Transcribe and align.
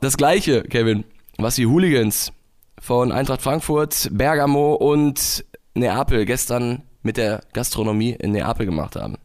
das 0.00 0.16
gleiche, 0.16 0.62
Kevin, 0.62 1.04
was 1.38 1.54
die 1.56 1.66
Hooligans 1.66 2.32
von 2.80 3.12
Eintracht 3.12 3.42
Frankfurt, 3.42 4.08
Bergamo 4.12 4.74
und 4.74 5.44
Neapel 5.74 6.24
gestern 6.24 6.82
mit 7.02 7.16
der 7.16 7.40
Gastronomie 7.52 8.16
in 8.18 8.32
Neapel 8.32 8.66
gemacht 8.66 8.96
haben. 8.96 9.16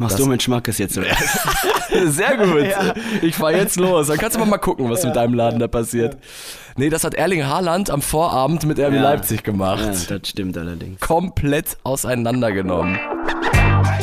Machst 0.00 0.14
Das- 0.14 0.24
du 0.24 0.30
mit 0.30 0.42
Schmackes 0.42 0.78
jetzt? 0.78 0.96
Oder? 0.96 1.08
Sehr 2.06 2.36
gut. 2.36 2.68
Ich 3.22 3.34
fahr 3.34 3.52
jetzt 3.52 3.76
los. 3.80 4.06
Dann 4.06 4.16
kannst 4.18 4.36
du 4.36 4.40
mal, 4.40 4.46
mal 4.46 4.58
gucken, 4.58 4.88
was 4.88 5.04
mit 5.04 5.16
deinem 5.16 5.34
Laden 5.34 5.58
da 5.58 5.66
passiert. 5.66 6.16
Nee, 6.76 6.88
das 6.88 7.02
hat 7.02 7.14
Erling 7.14 7.44
Haaland 7.46 7.90
am 7.90 8.00
Vorabend 8.02 8.64
mit 8.64 8.78
RB 8.78 8.94
Ja. 8.94 9.02
Leipzig 9.02 9.42
gemacht. 9.42 9.80
Ja, 10.08 10.16
das 10.18 10.28
stimmt 10.28 10.56
allerdings. 10.56 11.00
Komplett 11.00 11.76
auseinandergenommen. 11.82 12.98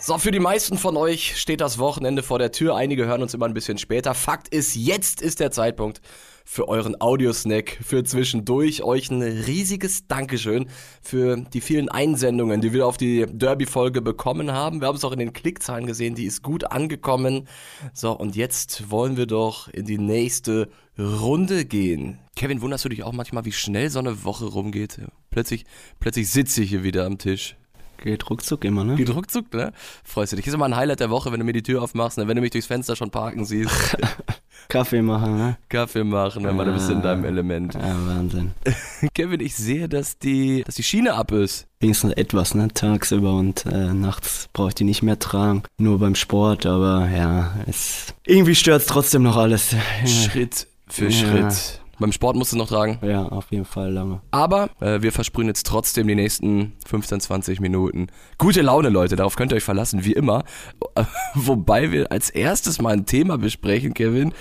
So, 0.00 0.16
für 0.16 0.30
die 0.30 0.38
meisten 0.38 0.78
von 0.78 0.96
euch 0.96 1.36
steht 1.40 1.60
das 1.60 1.78
Wochenende 1.80 2.22
vor 2.22 2.38
der 2.38 2.52
Tür. 2.52 2.76
Einige 2.76 3.06
hören 3.06 3.20
uns 3.20 3.34
immer 3.34 3.46
ein 3.46 3.52
bisschen 3.52 3.78
später. 3.78 4.14
Fakt 4.14 4.46
ist, 4.46 4.76
jetzt 4.76 5.20
ist 5.20 5.40
der 5.40 5.50
Zeitpunkt 5.50 6.00
für 6.44 6.68
euren 6.68 6.98
Audiosnack 7.00 7.76
für 7.82 8.04
zwischendurch. 8.04 8.84
Euch 8.84 9.10
ein 9.10 9.22
riesiges 9.22 10.06
Dankeschön 10.06 10.70
für 11.02 11.36
die 11.36 11.60
vielen 11.60 11.88
Einsendungen, 11.88 12.60
die 12.60 12.72
wir 12.72 12.86
auf 12.86 12.96
die 12.96 13.26
Derby-Folge 13.28 14.00
bekommen 14.00 14.52
haben. 14.52 14.80
Wir 14.80 14.86
haben 14.86 14.96
es 14.96 15.04
auch 15.04 15.12
in 15.12 15.18
den 15.18 15.32
Klickzahlen 15.32 15.86
gesehen, 15.86 16.14
die 16.14 16.26
ist 16.26 16.44
gut 16.44 16.70
angekommen. 16.70 17.48
So, 17.92 18.12
und 18.12 18.36
jetzt 18.36 18.90
wollen 18.90 19.16
wir 19.16 19.26
doch 19.26 19.66
in 19.66 19.84
die 19.84 19.98
nächste 19.98 20.70
Runde 20.96 21.64
gehen. 21.64 22.20
Kevin, 22.36 22.62
wunderst 22.62 22.84
du 22.84 22.88
dich 22.88 23.02
auch 23.02 23.12
manchmal, 23.12 23.44
wie 23.46 23.52
schnell 23.52 23.90
so 23.90 23.98
eine 23.98 24.22
Woche 24.22 24.44
rumgeht? 24.44 25.00
Plötzlich, 25.30 25.64
plötzlich 25.98 26.30
sitze 26.30 26.62
ich 26.62 26.70
hier 26.70 26.84
wieder 26.84 27.04
am 27.04 27.18
Tisch. 27.18 27.57
Geht 28.02 28.30
ruckzuck 28.30 28.64
immer, 28.64 28.84
ne? 28.84 28.94
Geht 28.96 29.14
ruckzuck, 29.14 29.52
ne? 29.52 29.72
Freust 30.04 30.32
du 30.32 30.36
dich. 30.36 30.46
Ist 30.46 30.54
immer 30.54 30.66
ein 30.66 30.76
Highlight 30.76 31.00
der 31.00 31.10
Woche, 31.10 31.32
wenn 31.32 31.40
du 31.40 31.44
mir 31.44 31.52
die 31.52 31.62
Tür 31.62 31.82
aufmachst, 31.82 32.16
ne? 32.18 32.28
wenn 32.28 32.36
du 32.36 32.40
mich 32.42 32.50
durchs 32.52 32.66
Fenster 32.66 32.96
schon 32.96 33.10
parken 33.10 33.44
siehst. 33.44 33.96
Kaffee 34.68 35.02
machen, 35.02 35.36
ne? 35.36 35.56
Kaffee 35.68 36.04
machen, 36.04 36.44
wenn 36.44 36.54
man 36.56 36.66
du 36.66 36.72
bist 36.74 36.90
in 36.90 37.00
deinem 37.02 37.24
Element. 37.24 37.74
Ja, 37.74 37.96
Wahnsinn. 38.06 38.52
Kevin, 39.14 39.40
ich 39.40 39.56
sehe, 39.56 39.88
dass 39.88 40.18
die, 40.18 40.62
dass 40.64 40.74
die 40.74 40.82
Schiene 40.82 41.14
ab 41.14 41.32
ist. 41.32 41.66
Wenigstens 41.80 42.12
etwas, 42.14 42.54
ne? 42.54 42.68
Tagsüber 42.68 43.32
und 43.34 43.64
äh, 43.66 43.92
nachts 43.94 44.48
brauche 44.52 44.68
ich 44.68 44.74
die 44.74 44.84
nicht 44.84 45.02
mehr 45.02 45.18
tragen. 45.18 45.62
Nur 45.78 45.98
beim 45.98 46.14
Sport, 46.14 46.66
aber 46.66 47.08
ja, 47.08 47.54
es 47.66 48.14
irgendwie 48.26 48.54
stört's 48.54 48.86
trotzdem 48.86 49.22
noch 49.22 49.36
alles. 49.36 49.74
Schritt 50.04 50.66
für 50.88 51.08
Ja. 51.08 51.10
Schritt. 51.10 51.80
Beim 52.00 52.12
Sport 52.12 52.36
musst 52.36 52.52
du 52.52 52.56
noch 52.56 52.68
tragen. 52.68 52.98
Ja, 53.02 53.24
auf 53.26 53.50
jeden 53.50 53.64
Fall 53.64 53.92
lange. 53.92 54.20
Aber 54.30 54.70
äh, 54.80 55.02
wir 55.02 55.10
versprühen 55.12 55.48
jetzt 55.48 55.66
trotzdem 55.66 56.06
die 56.06 56.14
nächsten 56.14 56.74
15, 56.86 57.20
20 57.20 57.60
Minuten. 57.60 58.06
Gute 58.38 58.62
Laune, 58.62 58.88
Leute, 58.88 59.16
darauf 59.16 59.34
könnt 59.36 59.52
ihr 59.52 59.56
euch 59.56 59.64
verlassen, 59.64 60.04
wie 60.04 60.12
immer. 60.12 60.44
Wobei 61.34 61.90
wir 61.90 62.12
als 62.12 62.30
erstes 62.30 62.80
mal 62.80 62.92
ein 62.92 63.06
Thema 63.06 63.36
besprechen, 63.38 63.94
Kevin. 63.94 64.32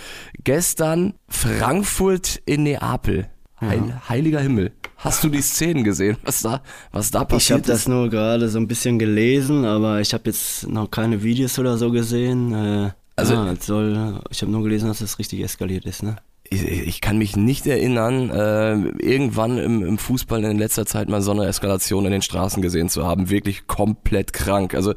Gestern 0.44 1.16
Frankfurt 1.28 2.42
in 2.46 2.64
Neapel. 2.64 3.28
Heil, 3.60 4.00
heiliger 4.08 4.40
Himmel. 4.40 4.72
Hast 4.98 5.24
du 5.24 5.30
die 5.30 5.42
Szenen 5.42 5.84
gesehen, 5.84 6.18
was 6.24 6.42
da, 6.44 6.62
was 6.92 7.10
da 7.10 7.24
Ich 7.24 7.28
passiert 7.28 7.60
habe 7.62 7.68
das 7.72 7.88
nur 7.88 8.08
gerade 8.10 8.50
so 8.50 8.60
ein 8.60 8.68
bisschen 8.68 9.00
gelesen, 9.00 9.66
aber 9.66 10.00
ich 10.00 10.14
habe 10.14 10.24
jetzt 10.28 10.68
noch 10.68 10.92
keine 10.92 11.24
Videos 11.24 11.58
oder 11.58 11.76
so 11.78 11.90
gesehen. 11.92 12.54
Äh, 12.54 12.92
Also- 13.16 13.34
ja, 13.34 13.56
soll, 13.60 14.22
ich 14.30 14.42
habe 14.44 14.52
nur 14.52 14.62
gelesen, 14.64 14.88
dass 14.90 15.02
es 15.02 15.18
richtig 15.18 15.42
eskaliert 15.42 15.86
ist, 15.86 16.04
ne? 16.04 16.18
Ich, 16.50 17.02
kann 17.02 17.18
mich 17.18 17.36
nicht 17.36 17.68
erinnern, 17.68 18.30
äh, 18.30 18.74
irgendwann 19.04 19.58
im, 19.58 19.98
Fußball 19.98 20.44
in 20.44 20.58
letzter 20.58 20.86
Zeit 20.86 21.10
mal 21.10 21.22
so 21.22 21.32
eine 21.32 21.46
Eskalation 21.46 22.06
in 22.06 22.12
den 22.12 22.22
Straßen 22.22 22.62
gesehen 22.62 22.90
zu 22.90 23.06
haben. 23.06 23.30
Wirklich 23.30 23.68
komplett 23.68 24.34
krank. 24.34 24.74
Also 24.74 24.94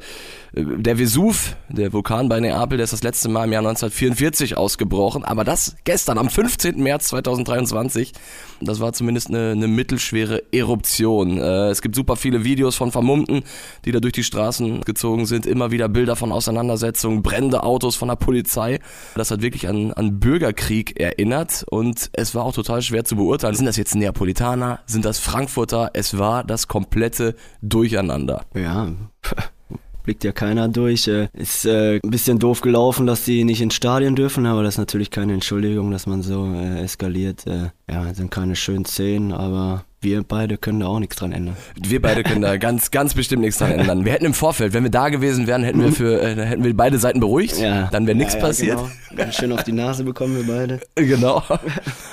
der 0.53 0.97
Vesuv, 0.97 1.55
der 1.69 1.93
Vulkan 1.93 2.27
bei 2.27 2.39
Neapel, 2.39 2.77
der 2.77 2.83
ist 2.83 2.91
das 2.91 3.03
letzte 3.03 3.29
Mal 3.29 3.45
im 3.45 3.53
Jahr 3.53 3.61
1944 3.61 4.57
ausgebrochen. 4.57 5.23
Aber 5.23 5.45
das 5.45 5.77
gestern, 5.85 6.17
am 6.17 6.29
15. 6.29 6.81
März 6.83 7.07
2023, 7.07 8.11
das 8.59 8.81
war 8.81 8.91
zumindest 8.91 9.29
eine, 9.29 9.51
eine 9.51 9.67
mittelschwere 9.67 10.43
Eruption. 10.51 11.37
Äh, 11.37 11.69
es 11.69 11.81
gibt 11.81 11.95
super 11.95 12.17
viele 12.17 12.43
Videos 12.43 12.75
von 12.75 12.91
Vermummten, 12.91 13.43
die 13.85 13.93
da 13.93 14.01
durch 14.01 14.11
die 14.11 14.23
Straßen 14.23 14.81
gezogen 14.81 15.25
sind. 15.25 15.45
Immer 15.45 15.71
wieder 15.71 15.87
Bilder 15.87 16.17
von 16.17 16.33
Auseinandersetzungen, 16.33 17.23
brennende 17.23 17.63
Autos 17.63 17.95
von 17.95 18.09
der 18.09 18.17
Polizei. 18.17 18.79
Das 19.15 19.31
hat 19.31 19.41
wirklich 19.41 19.69
an, 19.69 19.93
an 19.93 20.19
Bürgerkrieg 20.19 20.99
erinnert 20.99 21.63
und 21.69 22.09
es 22.11 22.35
war 22.35 22.43
auch 22.43 22.53
total 22.53 22.81
schwer 22.81 23.05
zu 23.05 23.15
beurteilen. 23.15 23.55
Sind 23.55 23.67
das 23.67 23.77
jetzt 23.77 23.95
Neapolitaner? 23.95 24.79
Sind 24.85 25.05
das 25.05 25.19
Frankfurter? 25.19 25.91
Es 25.93 26.17
war 26.17 26.43
das 26.43 26.67
komplette 26.67 27.35
Durcheinander. 27.61 28.45
Ja, 28.53 28.91
blickt 30.03 30.23
ja 30.23 30.31
keiner 30.31 30.67
durch. 30.67 31.07
Äh, 31.07 31.27
Ist 31.33 31.65
äh, 31.65 31.99
ein 32.03 32.09
bisschen 32.09 32.39
doof 32.39 32.61
gelaufen, 32.61 33.05
dass 33.07 33.25
die 33.25 33.43
nicht 33.43 33.61
ins 33.61 33.75
Stadion 33.75 34.15
dürfen, 34.15 34.45
aber 34.45 34.63
das 34.63 34.75
ist 34.75 34.79
natürlich 34.79 35.11
keine 35.11 35.33
Entschuldigung, 35.33 35.91
dass 35.91 36.07
man 36.07 36.21
so 36.21 36.45
äh, 36.53 36.81
eskaliert. 36.81 37.45
Äh, 37.47 37.69
Ja, 37.89 38.13
sind 38.13 38.31
keine 38.31 38.55
schönen 38.55 38.85
Szenen, 38.85 39.31
aber 39.33 39.83
wir 40.03 40.23
beide 40.23 40.57
können 40.57 40.79
da 40.79 40.87
auch 40.87 40.99
nichts 40.99 41.15
dran 41.15 41.31
ändern. 41.31 41.55
Wir 41.79 42.01
beide 42.01 42.23
können 42.23 42.41
da 42.41 42.57
ganz, 42.57 42.89
ganz 42.89 43.13
bestimmt 43.13 43.43
nichts 43.43 43.59
dran 43.59 43.71
ändern. 43.71 44.03
Wir 44.03 44.13
hätten 44.13 44.25
im 44.25 44.33
Vorfeld, 44.33 44.73
wenn 44.73 44.81
wir 44.81 44.89
da 44.89 45.09
gewesen 45.09 45.45
wären, 45.45 45.63
hätten 45.63 45.79
wir 45.79 45.91
für, 45.91 46.19
äh, 46.19 46.43
hätten 46.43 46.63
wir 46.63 46.75
beide 46.75 46.97
Seiten 46.97 47.19
beruhigt. 47.19 47.61
Dann 47.61 48.07
wäre 48.07 48.17
nichts 48.17 48.33
Ja, 48.33 48.39
ja, 48.39 48.45
passiert. 48.45 48.77
Genau. 48.77 48.89
Ganz 49.15 49.35
schön 49.35 49.51
auf 49.51 49.63
die 49.63 49.73
Nase 49.73 50.03
bekommen 50.03 50.35
wir 50.35 50.53
beide. 50.53 50.79
Genau. 51.11 51.43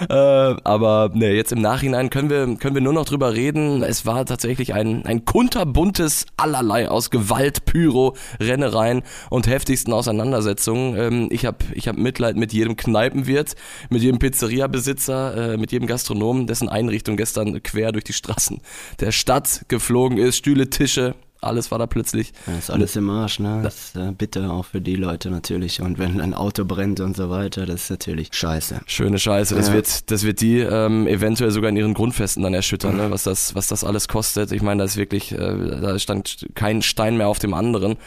äh, 0.09 0.15
aber 0.15 1.11
ne, 1.15 1.33
jetzt 1.33 1.53
im 1.53 1.61
Nachhinein 1.61 2.11
können 2.11 2.31
wir, 2.31 2.57
können 2.57 2.75
wir 2.75 2.83
nur 2.83 2.93
noch 2.93 3.05
drüber 3.05 3.33
reden. 3.33 3.83
Es 3.83 4.07
war 4.07 4.27
tatsächlich 4.27 4.75
ein, 4.75 5.07
ein 5.07 5.25
kunterbuntes 5.25 6.27
Allerlei 6.37 6.89
aus 6.89 7.11
Gewalt, 7.11 7.65
Pyro, 7.65 8.17
Rennereien 8.41 9.03
und 9.31 9.47
heftigsten 9.47 9.93
Auseinandersetzungen. 9.93 10.97
Ähm, 10.97 11.29
ich 11.31 11.47
habe 11.47 11.59
ich 11.73 11.87
hab 11.87 11.97
Mitleid 11.97 12.37
mit 12.37 12.53
jedem 12.53 12.77
Kneipenwirt, 12.77 13.55
mit 13.89 14.03
jedem 14.03 14.19
Pizzeria-Besitzer, 14.19 15.53
äh, 15.53 15.57
mit 15.57 15.71
jedem 15.71 15.87
Gastronomen, 15.87 16.47
dessen 16.47 16.69
Einrichtung 16.69 17.17
gestern 17.17 17.63
quer 17.63 17.78
durch 17.93 18.05
die 18.05 18.13
Straßen 18.13 18.61
der 19.01 19.13
Stadt 19.13 19.65
geflogen 19.69 20.19
ist. 20.19 20.37
Stühle, 20.37 20.69
Tische, 20.71 21.15
alles 21.41 21.71
war 21.71 21.79
da 21.79 21.87
plötzlich. 21.87 22.33
Das 22.47 22.59
ist 22.59 22.71
alles 22.71 22.97
im 22.97 23.09
Arsch, 23.11 23.39
ne? 23.39 23.61
Das 23.63 23.77
ist 23.77 23.97
äh, 23.97 24.11
bitter 24.11 24.53
auch 24.53 24.65
für 24.65 24.81
die 24.81 24.97
Leute 24.97 25.31
natürlich. 25.31 25.81
Und 25.81 25.99
wenn 25.99 26.21
ein 26.21 26.35
Auto 26.35 26.65
brennt 26.65 26.99
und 26.99 27.17
so 27.17 27.31
weiter, 27.31 27.65
das 27.65 27.85
ist 27.85 27.91
natürlich 27.91 28.31
scheiße. 28.33 28.81
Schöne 28.87 29.19
Scheiße. 29.21 29.55
Das 29.55 29.69
Ja. 29.69 29.75
wird, 29.75 30.11
das 30.11 30.25
wird 30.25 30.41
die 30.41 30.59
ähm, 30.59 31.07
eventuell 31.07 31.53
sogar 31.53 31.71
in 31.71 31.77
ihren 31.77 31.95
Grundfesten 31.95 32.43
dann 32.43 32.55
erschüttern, 32.55 32.97
ne? 32.97 33.11
was 33.13 33.23
das, 33.23 33.55
was 33.55 33.69
das 33.69 33.85
alles 33.85 34.09
kostet. 34.09 34.51
Ich 34.51 34.63
meine, 34.63 34.79
da 34.81 34.85
ist 34.87 34.97
wirklich, 34.97 35.31
äh, 35.31 35.39
da 35.81 35.97
stand 36.01 36.47
kein 36.55 36.83
Stein 36.83 37.17
mehr 37.17 37.29
auf 37.29 37.39
dem 37.39 37.55
anderen. 37.55 37.99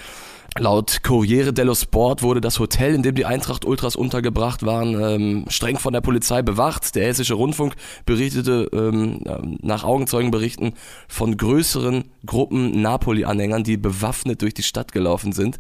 Laut 0.60 1.02
Corriere 1.02 1.54
dello 1.54 1.74
Sport 1.74 2.24
wurde 2.24 2.42
das 2.42 2.60
Hotel, 2.60 2.94
in 2.94 3.04
dem 3.04 3.16
die 3.16 3.26
Eintracht 3.26 3.64
Ultras 3.64 3.96
untergebracht 3.96 4.66
waren, 4.66 5.02
ähm, 5.02 5.46
streng 5.48 5.80
von 5.80 5.94
der 5.94 6.02
Polizei 6.02 6.42
bewacht. 6.42 6.94
Der 6.96 7.06
hessische 7.08 7.36
Rundfunk 7.36 7.76
berichtete 8.06 8.70
ähm, 8.74 9.24
nach 9.62 9.86
Augenzeugenberichten 9.86 10.74
von 11.08 11.38
größeren 11.38 12.12
Gruppen 12.26 12.82
Napoli-Anhängern, 12.82 13.64
die 13.64 13.78
bewaffnet 13.78 14.42
durch 14.42 14.54
die 14.54 14.64
Stadt 14.64 14.92
gelaufen 14.92 15.32
sind. 15.32 15.58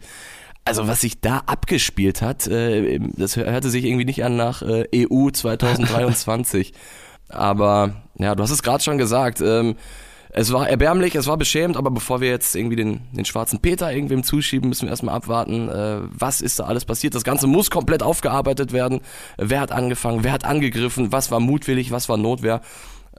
Also 0.66 0.88
was 0.90 1.00
sich 1.02 1.22
da 1.22 1.38
abgespielt 1.46 2.22
hat, 2.22 2.48
äh, 2.48 3.00
das 3.16 3.38
hörte 3.38 3.70
sich 3.70 3.86
irgendwie 3.86 4.06
nicht 4.06 4.26
an 4.26 4.36
nach 4.36 4.62
äh, 4.62 4.88
EU 4.94 5.30
2023. 5.30 6.74
Aber 7.30 8.04
ja, 8.20 8.36
du 8.36 8.44
hast 8.44 8.52
es 8.52 8.62
gerade 8.62 8.84
schon 8.84 8.98
gesagt. 8.98 9.40
Ähm, 9.40 9.76
es 10.34 10.54
war 10.54 10.70
erbärmlich, 10.70 11.16
es 11.16 11.28
war 11.28 11.38
beschämend, 11.38 11.78
aber 11.78 11.92
bevor 11.92 12.22
wir 12.22 12.30
jetzt 12.30 12.56
irgendwie 12.56 12.76
den, 12.78 13.02
den 13.12 13.26
schwarzen 13.26 13.60
Peter 13.60 13.92
irgendwem 13.92 14.24
zuschieben, 14.24 14.70
müssen 14.70 14.84
wir 14.84 14.92
erstmal 14.92 15.16
abwarten, 15.16 15.68
äh, 15.70 16.00
was 16.12 16.42
ist 16.42 16.60
da 16.60 16.66
alles 16.66 16.86
passiert. 16.86 17.16
Das 17.16 17.24
Ganze 17.24 17.48
muss 17.48 17.70
komplett 17.70 18.02
aufgearbeitet 18.02 18.72
werden. 18.72 19.02
Wer 19.38 19.60
hat 19.60 19.72
angefangen, 19.72 20.24
wer 20.24 20.32
hat 20.32 20.46
angegriffen, 20.46 21.12
was 21.12 21.32
war 21.32 21.40
mutwillig, 21.40 21.92
was 21.92 22.08
war 22.08 22.18
Notwehr. 22.18 22.62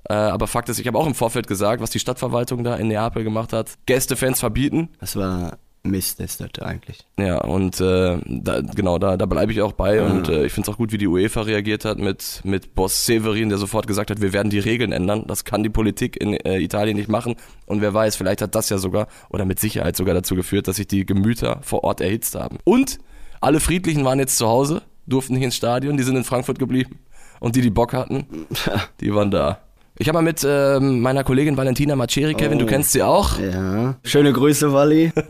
Äh, 0.09 0.15
aber 0.15 0.47
Fakt 0.47 0.69
ist, 0.69 0.79
ich 0.79 0.87
habe 0.87 0.99
auch 0.99 1.07
im 1.07 1.15
Vorfeld 1.15 1.47
gesagt, 1.47 1.83
was 1.83 1.91
die 1.91 2.01
Stadtverwaltung 2.01 2.65
da 2.65 2.77
in 2.77 2.89
Neapel 2.89 3.25
gemacht 3.25 3.53
hat. 3.53 3.73
Gästefans 3.87 4.41
verbieten, 4.41 4.89
Das 4.99 5.15
war 5.17 5.59
Mist, 5.85 6.21
ist 6.21 6.41
das 6.41 6.51
eigentlich. 6.61 6.99
ja, 7.19 7.39
und 7.39 7.81
äh, 7.81 8.19
da, 8.25 8.61
genau, 8.61 8.99
da, 8.99 9.17
da 9.17 9.27
bleibe 9.27 9.51
ich 9.51 9.63
auch 9.63 9.73
bei. 9.73 10.01
Ah. 10.01 10.07
Und 10.07 10.29
äh, 10.29 10.47
ich 10.47 10.53
finde 10.53 10.71
es 10.71 10.75
auch 10.75 10.79
gut, 10.79 10.93
wie 10.93 10.99
die 10.99 11.09
UEFA 11.09 11.43
reagiert 11.43 11.85
hat 11.85 11.99
mit, 11.99 12.41
mit 12.45 12.77
Boss 12.77 13.05
Severin, 13.05 13.49
der 13.49 13.59
sofort 13.59 13.89
gesagt 13.89 14.11
hat, 14.11 14.21
wir 14.21 14.33
werden 14.33 14.49
die 14.49 14.61
Regeln 14.61 14.93
ändern. 14.93 15.25
Das 15.27 15.45
kann 15.45 15.65
die 15.65 15.71
Politik 15.71 16.17
in 16.17 16.35
äh, 16.35 16.61
Italien 16.61 16.97
nicht 16.97 17.09
machen. 17.09 17.35
Und 17.67 17.81
wer 17.81 17.93
weiß, 17.93 18.15
vielleicht 18.15 18.43
hat 18.43 18.55
das 18.55 18.69
ja 18.69 18.79
sogar 18.79 19.09
oder 19.29 19.45
mit 19.45 19.59
Sicherheit 19.59 19.97
sogar 19.97 20.15
dazu 20.15 20.37
geführt, 20.37 20.69
dass 20.69 20.77
sich 20.77 20.87
die 20.87 21.05
Gemüter 21.05 21.59
vor 21.63 21.83
Ort 21.83 22.01
erhitzt 22.01 22.37
haben. 22.37 22.59
Und 22.63 22.99
alle 23.41 23.59
Friedlichen 23.59 24.05
waren 24.05 24.21
jetzt 24.21 24.37
zu 24.37 24.47
Hause, 24.47 24.83
durften 25.09 25.35
nicht 25.35 25.43
ins 25.43 25.57
Stadion, 25.57 25.97
die 25.97 26.05
sind 26.05 26.15
in 26.15 26.25
Frankfurt 26.25 26.61
geblieben. 26.61 27.01
Und 27.41 27.57
die, 27.57 27.61
die 27.61 27.71
Bock 27.71 27.93
hatten, 27.93 28.47
die 29.01 29.13
waren 29.13 29.33
da. 29.33 29.59
Ich 30.03 30.09
habe 30.09 30.19
mal 30.19 30.23
mit 30.23 30.45
ähm, 30.45 30.99
meiner 31.01 31.23
Kollegin 31.23 31.57
Valentina 31.57 31.95
Maceri, 31.95 32.35
Kevin, 32.35 32.59
du 32.59 32.65
Oh. 32.65 32.69
kennst 32.69 32.91
sie 32.91 33.05
auch. 33.05 33.39
Ja. 33.39 33.95
Schöne 34.03 34.33
Grüße, 34.33 34.73
Wally. 34.73 35.13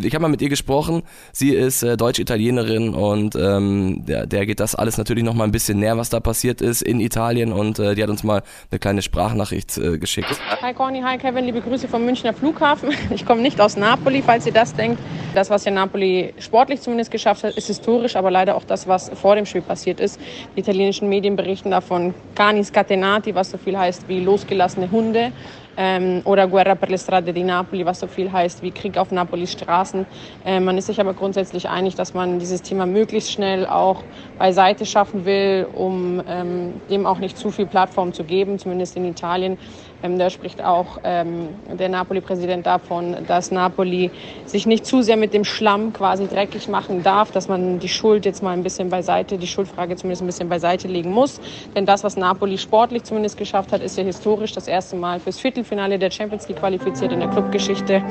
Ich 0.00 0.14
habe 0.14 0.22
mal 0.22 0.28
mit 0.28 0.42
ihr 0.42 0.48
gesprochen. 0.48 1.02
Sie 1.32 1.50
ist 1.54 1.82
äh, 1.82 1.96
Deutsch-Italienerin 1.96 2.94
und 2.94 3.34
ähm, 3.36 4.04
der, 4.06 4.26
der 4.26 4.44
geht 4.46 4.60
das 4.60 4.74
alles 4.74 4.98
natürlich 4.98 5.24
noch 5.24 5.34
mal 5.34 5.44
ein 5.44 5.50
bisschen 5.52 5.78
näher, 5.78 5.96
was 5.96 6.10
da 6.10 6.20
passiert 6.20 6.60
ist 6.60 6.82
in 6.82 7.00
Italien 7.00 7.52
und 7.52 7.78
äh, 7.78 7.94
die 7.94 8.02
hat 8.02 8.10
uns 8.10 8.22
mal 8.22 8.42
eine 8.70 8.78
kleine 8.78 9.02
Sprachnachricht 9.02 9.76
äh, 9.78 9.98
geschickt. 9.98 10.28
Hi 10.62 10.72
Conny, 10.74 11.00
hi 11.00 11.16
Kevin, 11.18 11.44
liebe 11.44 11.60
Grüße 11.60 11.88
vom 11.88 12.04
Münchner 12.04 12.32
Flughafen. 12.32 12.90
Ich 13.14 13.24
komme 13.26 13.42
nicht 13.42 13.60
aus 13.60 13.76
Napoli, 13.76 14.22
falls 14.22 14.46
ihr 14.46 14.52
das 14.52 14.74
denkt. 14.74 15.00
Das, 15.34 15.50
was 15.50 15.64
ja 15.64 15.70
Napoli 15.72 16.32
sportlich 16.38 16.80
zumindest 16.80 17.10
geschafft 17.10 17.42
hat, 17.44 17.56
ist 17.56 17.66
historisch, 17.68 18.14
aber 18.16 18.30
leider 18.30 18.54
auch 18.56 18.64
das, 18.64 18.86
was 18.86 19.10
vor 19.10 19.34
dem 19.36 19.46
Spiel 19.46 19.62
passiert 19.62 19.98
ist. 20.00 20.20
Die 20.56 20.60
italienischen 20.60 21.08
Medien 21.08 21.34
berichten 21.36 21.70
davon 21.70 22.14
Cani 22.34 22.62
scatenati, 22.62 23.34
was 23.34 23.50
so 23.50 23.58
viel 23.64 23.78
heißt 23.78 24.08
wie 24.08 24.20
losgelassene 24.20 24.90
Hunde. 24.90 25.32
Ähm, 25.76 26.22
oder 26.24 26.46
Guerra 26.46 26.74
per 26.74 26.88
le 26.88 26.98
strade 26.98 27.32
di 27.32 27.42
Napoli, 27.42 27.84
was 27.84 28.00
so 28.00 28.06
viel 28.06 28.30
heißt 28.30 28.62
wie 28.62 28.70
Krieg 28.70 28.96
auf 28.96 29.10
Napolis 29.10 29.52
Straßen. 29.52 30.06
Ähm, 30.44 30.64
man 30.64 30.78
ist 30.78 30.86
sich 30.86 31.00
aber 31.00 31.14
grundsätzlich 31.14 31.68
einig, 31.68 31.94
dass 31.94 32.14
man 32.14 32.38
dieses 32.38 32.62
Thema 32.62 32.86
möglichst 32.86 33.32
schnell 33.32 33.66
auch 33.66 34.02
beiseite 34.38 34.86
schaffen 34.86 35.24
will, 35.24 35.66
um 35.72 36.22
ähm, 36.26 36.80
dem 36.90 37.06
auch 37.06 37.18
nicht 37.18 37.36
zu 37.38 37.50
viel 37.50 37.66
Plattform 37.66 38.12
zu 38.12 38.24
geben, 38.24 38.58
zumindest 38.58 38.96
in 38.96 39.04
Italien. 39.04 39.58
Ähm, 40.04 40.18
da 40.18 40.28
spricht 40.28 40.62
auch 40.62 40.98
ähm, 41.02 41.48
der 41.66 41.88
Napoli-Präsident 41.88 42.66
davon, 42.66 43.16
dass 43.26 43.50
Napoli 43.50 44.10
sich 44.44 44.66
nicht 44.66 44.84
zu 44.84 45.00
sehr 45.00 45.16
mit 45.16 45.32
dem 45.32 45.44
Schlamm 45.44 45.94
quasi 45.94 46.28
dreckig 46.28 46.68
machen 46.68 47.02
darf, 47.02 47.30
dass 47.30 47.48
man 47.48 47.78
die 47.78 47.88
Schuld 47.88 48.26
jetzt 48.26 48.42
mal 48.42 48.50
ein 48.50 48.62
bisschen 48.62 48.90
beiseite, 48.90 49.38
die 49.38 49.46
Schuldfrage 49.46 49.96
zumindest 49.96 50.22
ein 50.22 50.26
bisschen 50.26 50.48
beiseite 50.50 50.88
legen 50.88 51.10
muss. 51.10 51.40
Denn 51.74 51.86
das, 51.86 52.04
was 52.04 52.16
Napoli 52.16 52.58
sportlich 52.58 53.04
zumindest 53.04 53.38
geschafft 53.38 53.72
hat, 53.72 53.80
ist 53.80 53.96
ja 53.96 54.04
historisch 54.04 54.52
das 54.52 54.68
erste 54.68 54.94
Mal 54.96 55.20
fürs 55.20 55.40
Viertelfinale 55.64 55.98
der 55.98 56.10
Champions 56.10 56.46
League 56.48 56.58
qualifiziert 56.58 57.12
in 57.12 57.20
der 57.20 57.28
Clubgeschichte. 57.28 58.02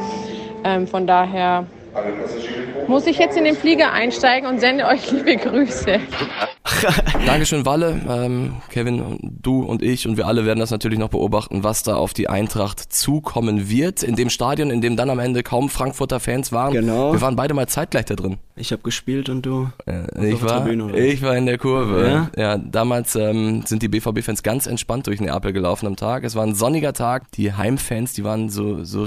Ähm, 0.63 0.87
von 0.87 1.05
daher 1.05 1.67
muss 2.87 3.05
ich 3.05 3.19
jetzt 3.19 3.37
in 3.37 3.43
den 3.43 3.55
Flieger 3.55 3.91
einsteigen 3.91 4.49
und 4.49 4.59
sende 4.59 4.87
euch 4.87 5.11
liebe 5.11 5.37
Grüße. 5.37 5.99
Dankeschön, 7.25 7.65
Walle. 7.65 8.01
Ähm, 8.07 8.55
Kevin, 8.69 9.19
du 9.21 9.63
und 9.63 9.81
ich 9.81 10.07
und 10.07 10.17
wir 10.17 10.27
alle 10.27 10.45
werden 10.45 10.59
das 10.59 10.71
natürlich 10.71 10.99
noch 10.99 11.09
beobachten, 11.09 11.63
was 11.63 11.83
da 11.83 11.95
auf 11.95 12.13
die 12.13 12.29
Eintracht 12.29 12.79
zukommen 12.93 13.69
wird. 13.69 14.03
In 14.03 14.15
dem 14.15 14.29
Stadion, 14.29 14.69
in 14.69 14.81
dem 14.81 14.95
dann 14.95 15.09
am 15.09 15.19
Ende 15.19 15.43
kaum 15.43 15.69
Frankfurter 15.69 16.19
Fans 16.19 16.51
waren. 16.51 16.73
Genau. 16.73 17.13
Wir 17.13 17.21
waren 17.21 17.35
beide 17.35 17.53
mal 17.53 17.67
zeitgleich 17.67 18.05
da 18.05 18.15
drin. 18.15 18.37
Ich 18.55 18.71
habe 18.71 18.81
gespielt 18.83 19.29
und 19.29 19.45
du? 19.45 19.69
Äh, 19.85 20.03
ich, 20.31 20.39
der 20.39 20.49
war, 20.49 20.63
Tribüne, 20.63 20.85
oder? 20.85 20.97
ich 20.97 21.21
war 21.21 21.35
in 21.35 21.45
der 21.45 21.57
Kurve. 21.57 22.07
Ja? 22.35 22.41
Ja, 22.41 22.57
damals 22.57 23.15
ähm, 23.15 23.63
sind 23.65 23.81
die 23.81 23.87
BVB-Fans 23.87 24.43
ganz 24.43 24.67
entspannt 24.67 25.07
durch 25.07 25.21
Neapel 25.21 25.53
gelaufen 25.53 25.87
am 25.87 25.95
Tag. 25.95 26.23
Es 26.23 26.35
war 26.35 26.45
ein 26.45 26.55
sonniger 26.55 26.93
Tag. 26.93 27.31
Die 27.31 27.53
Heimfans, 27.53 28.13
die 28.13 28.23
waren 28.23 28.49
so, 28.49 28.83
so 28.83 29.05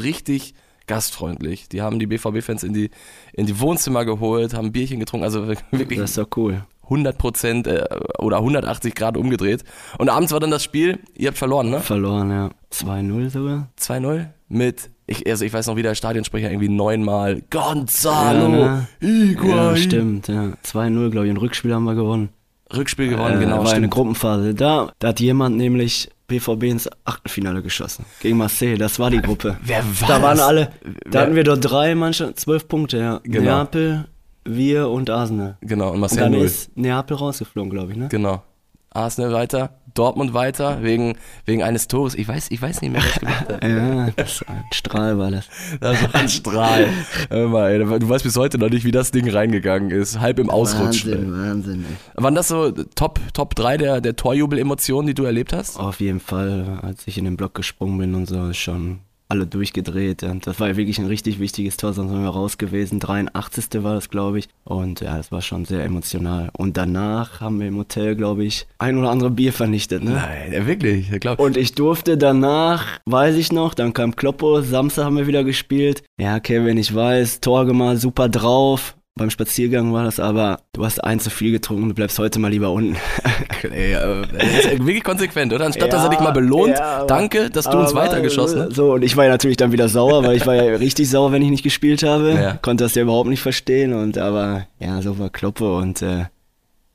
gastfreundlich. 0.87 1.69
Die 1.69 1.83
haben 1.83 1.99
die 1.99 2.07
BVB-Fans 2.07 2.63
in 2.63 2.73
die, 2.73 2.91
in 3.33 3.47
die 3.47 3.61
Wohnzimmer 3.61 4.05
geholt, 4.05 4.55
haben 4.55 4.67
ein 4.67 4.73
Bierchen 4.73 5.01
getrunken. 5.01 5.25
Also 5.25 5.47
wirklich 5.47 5.99
Das 5.99 6.11
ist 6.11 6.19
doch 6.19 6.29
cool. 6.37 6.65
100 6.87 7.19
Prozent 7.19 7.67
äh, 7.67 7.85
oder 8.19 8.39
180 8.39 8.95
Grad 8.95 9.17
umgedreht. 9.17 9.65
Und 9.99 10.09
abends 10.09 10.33
war 10.33 10.41
dann 10.41 10.51
das 10.51 10.65
Spiel, 10.65 10.99
ihr 11.15 11.29
habt 11.29 11.39
verloren, 11.39 11.71
ne? 11.71 11.81
Verloren, 11.81 12.31
ja. 12.31 12.51
2-0 12.73 13.31
sogar. 13.31 13.69
2-0 13.81 14.27
mit, 14.49 14.91
ich, 15.07 15.29
also 15.29 15.45
ich 15.45 15.53
weiß 15.53 15.67
noch, 15.67 15.77
wie 15.77 15.83
der 15.83 15.95
Stadionsprecher 15.95 16.51
irgendwie 16.51 16.69
neunmal 16.69 17.43
Gonzalo 17.51 18.57
Ja, 18.61 18.87
Higuain. 19.01 19.49
Ja, 19.57 19.77
stimmt, 19.77 20.29
ja. 20.29 20.53
2-0, 20.65 21.11
glaube 21.11 21.27
ich. 21.27 21.33
Ein 21.33 21.37
Rückspiel 21.37 21.75
haben 21.75 21.85
wir 21.85 21.95
gewonnen. 21.95 22.29
Rückspiel 22.75 23.09
gewonnen, 23.11 23.37
Äh, 23.37 23.41
genau, 23.45 23.59
war 23.59 23.61
eine 23.63 23.71
stimmt. 23.71 23.91
Gruppenphase. 23.93 24.55
Da, 24.55 24.91
da 24.99 25.09
hat 25.09 25.21
jemand 25.21 25.57
nämlich 25.57 26.11
BVB 26.29 26.65
ins 26.65 26.89
Achtelfinale 27.05 27.63
geschossen. 27.63 28.05
Gegen 28.21 28.37
Marseille, 28.39 28.77
das 28.77 28.99
war 28.99 29.11
die 29.11 29.21
Gruppe. 29.23 29.57
Wer 29.63 29.85
war 30.01 30.09
Da 30.09 30.23
waren 30.23 30.37
das? 30.39 30.47
alle, 30.47 30.73
da 30.85 30.91
Wer- 31.13 31.21
hatten 31.23 31.35
wir 31.37 31.45
dort 31.45 31.61
drei 31.71 31.95
Mannschaften, 31.95 32.37
zwölf 32.37 32.67
Punkte, 32.67 32.99
ja. 32.99 33.21
Genau. 33.23 33.43
Neapel, 33.43 34.07
wir 34.47 34.89
und 34.89 35.11
Arsenal. 35.11 35.57
Genau, 35.61 35.89
und 35.89 35.95
Und 35.95 36.01
Marcel 36.01 36.19
dann 36.19 36.33
Null. 36.33 36.45
ist 36.45 36.77
Neapel 36.77 37.17
rausgeflogen, 37.17 37.71
glaube 37.71 37.93
ich, 37.93 37.99
ne? 37.99 38.09
Genau. 38.09 38.43
Arsenal 38.91 39.33
weiter, 39.35 39.71
Dortmund 39.93 40.33
weiter, 40.33 40.83
wegen, 40.83 41.19
wegen 41.45 41.63
eines 41.63 41.87
Tores. 41.87 42.15
Ich 42.15 42.27
weiß, 42.27 42.51
ich 42.51 42.63
weiß 42.63 42.81
nicht 42.81 42.93
mehr, 42.93 43.03
was 43.03 43.21
gemacht 43.21 43.49
hat. 43.53 43.63
Ja, 43.65 44.09
das 44.17 44.41
war 44.47 44.55
ein 44.57 44.65
Strahl 44.73 45.19
war 45.19 45.31
das. 45.31 45.49
Das 45.81 46.03
war 46.03 46.15
ein 46.15 46.29
Strahl. 46.31 46.87
Hör 47.29 47.49
mal, 47.49 47.71
ey, 47.73 47.79
du 47.79 48.09
weißt 48.09 48.25
bis 48.25 48.37
heute 48.39 48.57
noch 48.57 48.71
nicht, 48.71 48.85
wie 48.87 48.93
das 48.93 49.11
Ding 49.11 49.29
reingegangen 49.29 49.91
ist. 49.91 50.21
Halb 50.21 50.39
im 50.39 50.49
Ausrutsch. 50.49 51.05
Wahnsinn, 51.07 51.33
Wahnsinn, 51.33 51.85
ey. 52.17 52.23
Waren 52.23 52.35
das 52.35 52.49
so 52.49 52.71
Top, 52.71 53.21
Top 53.35 53.55
3 53.55 53.77
der, 53.77 54.01
der 54.01 54.17
Torjubel-Emotionen, 54.17 55.07
die 55.09 55.15
du 55.15 55.25
erlebt 55.25 55.53
hast? 55.53 55.79
Auf 55.79 56.01
jeden 56.01 56.21
Fall, 56.21 56.79
als 56.81 57.07
ich 57.07 57.19
in 57.19 57.25
den 57.27 57.37
Block 57.37 57.55
gesprungen 57.55 57.99
bin 57.99 58.15
und 58.15 58.27
so, 58.27 58.49
ist 58.49 58.57
schon 58.59 59.01
alle 59.29 59.47
durchgedreht. 59.47 60.23
Und 60.23 60.47
das 60.47 60.61
war 60.61 60.69
ja 60.69 60.77
wirklich 60.77 60.99
ein 60.99 61.07
richtig 61.07 61.39
wichtiges 61.41 61.77
Tor, 61.77 61.93
sonst 61.93 62.13
wären 62.13 62.23
wir 62.23 62.31
raus 62.31 62.59
gewesen. 62.59 63.01
83. 63.01 63.83
war 63.83 63.95
das, 63.95 64.09
glaube 64.09 64.39
ich. 64.39 64.49
Und 64.65 65.01
ja, 65.01 65.17
das 65.17 65.33
war 65.33 65.43
schon 65.43 65.65
sehr 65.65 65.85
emotional. 65.85 66.51
Und 66.53 66.77
danach 66.77 67.41
haben 67.41 67.61
wir 67.61 67.69
im 67.69 67.77
Hotel, 67.77 68.17
glaube 68.17 68.45
ich, 68.45 68.67
ein 68.79 68.99
oder 68.99 69.11
andere 69.11 69.31
Bier 69.31 69.53
vernichtet, 69.53 70.05
ne? 70.05 70.13
Nein, 70.13 70.53
ja, 70.53 70.67
wirklich. 70.67 71.11
Ich 71.13 71.21
glaub, 71.21 71.39
Und 71.39 71.57
ich 71.57 71.75
durfte 71.75 72.17
danach, 72.17 73.01
weiß 73.07 73.37
ich 73.37 73.53
noch, 73.53 73.75
dann 73.75 73.93
kam 73.93 74.15
Kloppo, 74.15 74.61
Samstag 74.63 75.05
haben 75.05 75.17
wir 75.17 75.27
wieder 75.27 75.45
gespielt. 75.45 76.03
Ja, 76.21 76.41
Kevin, 76.41 76.79
ich 76.79 76.95
weiß, 76.95 77.41
Tor 77.41 77.67
gemacht, 77.67 77.99
super 77.99 78.29
drauf. 78.29 78.97
Beim 79.19 79.31
Spaziergang 79.31 79.95
war 79.95 80.05
das 80.05 80.21
aber, 80.21 80.61
du 80.75 80.85
hast 80.85 81.03
ein 81.03 81.21
zu 81.21 81.31
viel 81.31 81.51
getrunken, 81.51 81.89
du 81.89 81.95
bleibst 81.95 82.19
heute 82.19 82.39
mal 82.39 82.51
lieber 82.51 82.71
unten. 82.71 82.97
ey, 83.63 83.95
äh, 83.95 84.79
wirklich 84.79 85.03
konsequent, 85.03 85.55
oder? 85.55 85.65
Anstatt 85.65 85.91
dass 85.91 86.01
er 86.01 86.05
Ja, 86.05 86.11
dich 86.11 86.21
mal 86.21 86.33
belohnt, 86.33 86.77
ja, 86.77 87.03
danke, 87.07 87.49
dass 87.49 87.65
du 87.65 87.79
uns 87.79 87.95
weitergeschossen 87.95 88.59
äh, 88.61 88.65
hast. 88.65 88.75
So, 88.75 88.93
und 88.93 89.03
ich 89.03 89.17
war 89.17 89.25
ja 89.25 89.31
natürlich 89.31 89.57
dann 89.57 89.73
wieder 89.73 89.89
sauer, 89.89 90.23
weil 90.25 90.37
ich 90.37 90.47
war 90.47 90.55
ja 90.55 90.65
richtig 90.77 91.09
sauer, 91.09 91.33
wenn 91.33 91.41
ich 91.41 91.49
nicht 91.49 91.63
gespielt 91.63 92.03
habe. 92.03 92.35
Ja. 92.35 92.59
Konnte 92.61 92.85
das 92.85 92.95
ja 92.95 93.03
überhaupt 93.03 93.31
nicht 93.31 93.41
verstehen. 93.41 93.95
Und 93.95 94.19
aber 94.19 94.67
ja, 94.81 95.01
so 95.01 95.19
war 95.19 95.31
Kloppe 95.31 95.75
und 95.75 96.03
äh, 96.03 96.27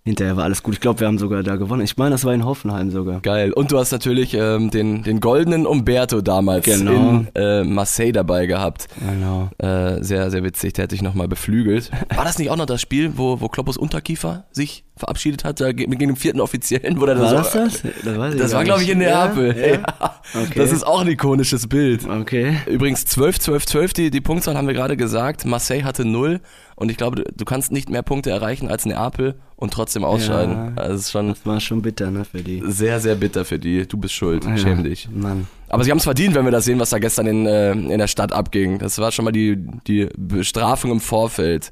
hinterher 0.03 0.36
war 0.38 0.44
alles 0.45 0.63
gut. 0.63 0.74
Ich 0.75 0.80
glaube, 0.81 1.00
wir 1.00 1.07
haben 1.07 1.18
sogar 1.18 1.44
da 1.44 1.56
gewonnen. 1.56 1.83
Ich 1.83 1.98
meine, 1.98 2.12
das 2.12 2.25
war 2.25 2.33
in 2.33 2.44
Hoffenheim 2.45 2.89
sogar. 2.92 3.21
Geil. 3.21 3.53
Und 3.53 3.71
du 3.71 3.77
hast 3.77 3.92
natürlich 3.92 4.33
ähm, 4.33 4.69
den, 4.71 5.03
den 5.03 5.19
goldenen 5.19 5.65
Umberto 5.65 6.21
damals 6.21 6.65
Genau. 6.65 6.92
in 6.92 7.27
äh, 7.36 7.63
Marseille 7.63 8.12
dabei 8.12 8.45
gehabt. 8.48 8.88
Genau. 9.00 9.50
Äh, 9.57 10.03
sehr, 10.03 10.31
sehr 10.31 10.44
witzig, 10.44 10.74
der 10.74 10.83
hat 10.83 10.92
dich 10.92 11.01
nochmal 11.01 11.27
beflügelt. 11.27 11.92
War 12.15 12.25
das 12.25 12.38
nicht 12.39 12.50
auch 12.50 12.57
noch 12.57 12.65
das 12.65 12.81
Spiel, 12.81 13.13
wo, 13.18 13.42
wo 13.42 13.48
Kloppos 13.48 13.77
Unterkiefer 13.77 14.45
sich 14.51 14.83
verabschiedet 15.01 15.44
hat, 15.44 15.59
da 15.59 15.71
ge- 15.74 15.86
gegen 15.86 15.98
den 16.12 16.15
vierten 16.15 16.39
Offiziellen? 16.39 17.00
Wo 17.00 17.06
War 17.06 17.15
so, 17.18 17.24
das 17.36 17.51
das? 17.51 17.81
Das, 17.81 17.94
Das 18.03 18.51
gar 18.51 18.57
war, 18.59 18.63
glaube 18.63 18.81
ich, 18.83 18.89
in. 18.89 18.98
Neapel. 19.00 19.56
Ja? 19.57 19.68
Ja. 19.68 20.15
Okay. 20.33 20.57
Das 20.59 20.71
ist 20.71 20.83
auch 20.88 21.01
ein 21.01 21.07
ikonisches 21.09 21.68
Bild. 21.68 22.07
Okay. 22.07 22.56
Übrigens 22.68 23.06
12, 23.06 23.39
12, 23.39 23.65
12, 23.65 23.94
die, 23.94 24.09
die 24.12 24.21
Punktzahl 24.21 24.56
haben 24.56 24.68
wir 24.68 24.74
gerade 24.74 24.95
gesagt. 24.95 25.45
Marseille 25.45 25.83
hatte 25.83 26.06
0 26.06 26.39
und 26.75 26.89
ich 26.89 26.98
glaube, 26.98 27.24
du, 27.36 27.45
kannst 27.45 27.71
nicht 27.71 27.89
mehr 27.89 28.01
Punkte 28.01 28.30
erreichen 28.31 28.69
als 28.69 28.86
Neapel 28.86 29.36
und 29.57 29.74
trotzdem 29.74 30.03
ausscheiden. 30.03 30.74
Ja. 30.77 30.81
Also 30.81 31.12
schon 31.12 31.30
Das 31.30 31.45
war 31.45 31.59
schon 31.59 31.81
bitter, 31.81 32.09
ne, 32.12 32.24
für 32.25 32.42
die. 32.42 32.63
sehr, 32.65 33.00
sehr 33.00 33.15
bitter 33.15 33.44
für 33.45 33.59
die. 33.59 33.86
Du 33.88 33.97
bist 33.97 34.13
schuld, 34.13 34.44
schäm 34.57 34.83
dich. 34.83 35.09
Mann. 35.13 35.47
Aber 35.69 35.83
sie 35.83 35.92
haben 35.92 35.97
es 36.00 36.04
verdient, 36.04 36.33
wenn 36.36 36.45
wir 36.45 36.51
das 36.51 36.65
sehen, 36.65 36.80
was 36.80 36.89
da 36.92 37.00
gestern 37.00 37.27
in, 37.27 37.45
äh, 37.45 37.71
in 37.71 37.97
der 38.00 38.07
Stadt 38.07 38.31
abging. 38.33 38.80
Das 38.80 38.97
war 38.99 39.11
schon 39.11 39.26
mal 39.26 39.31
die, 39.31 39.57
die 39.87 40.07
Bestrafung 40.18 40.92
im 40.92 40.99
Vorfeld. 40.99 41.71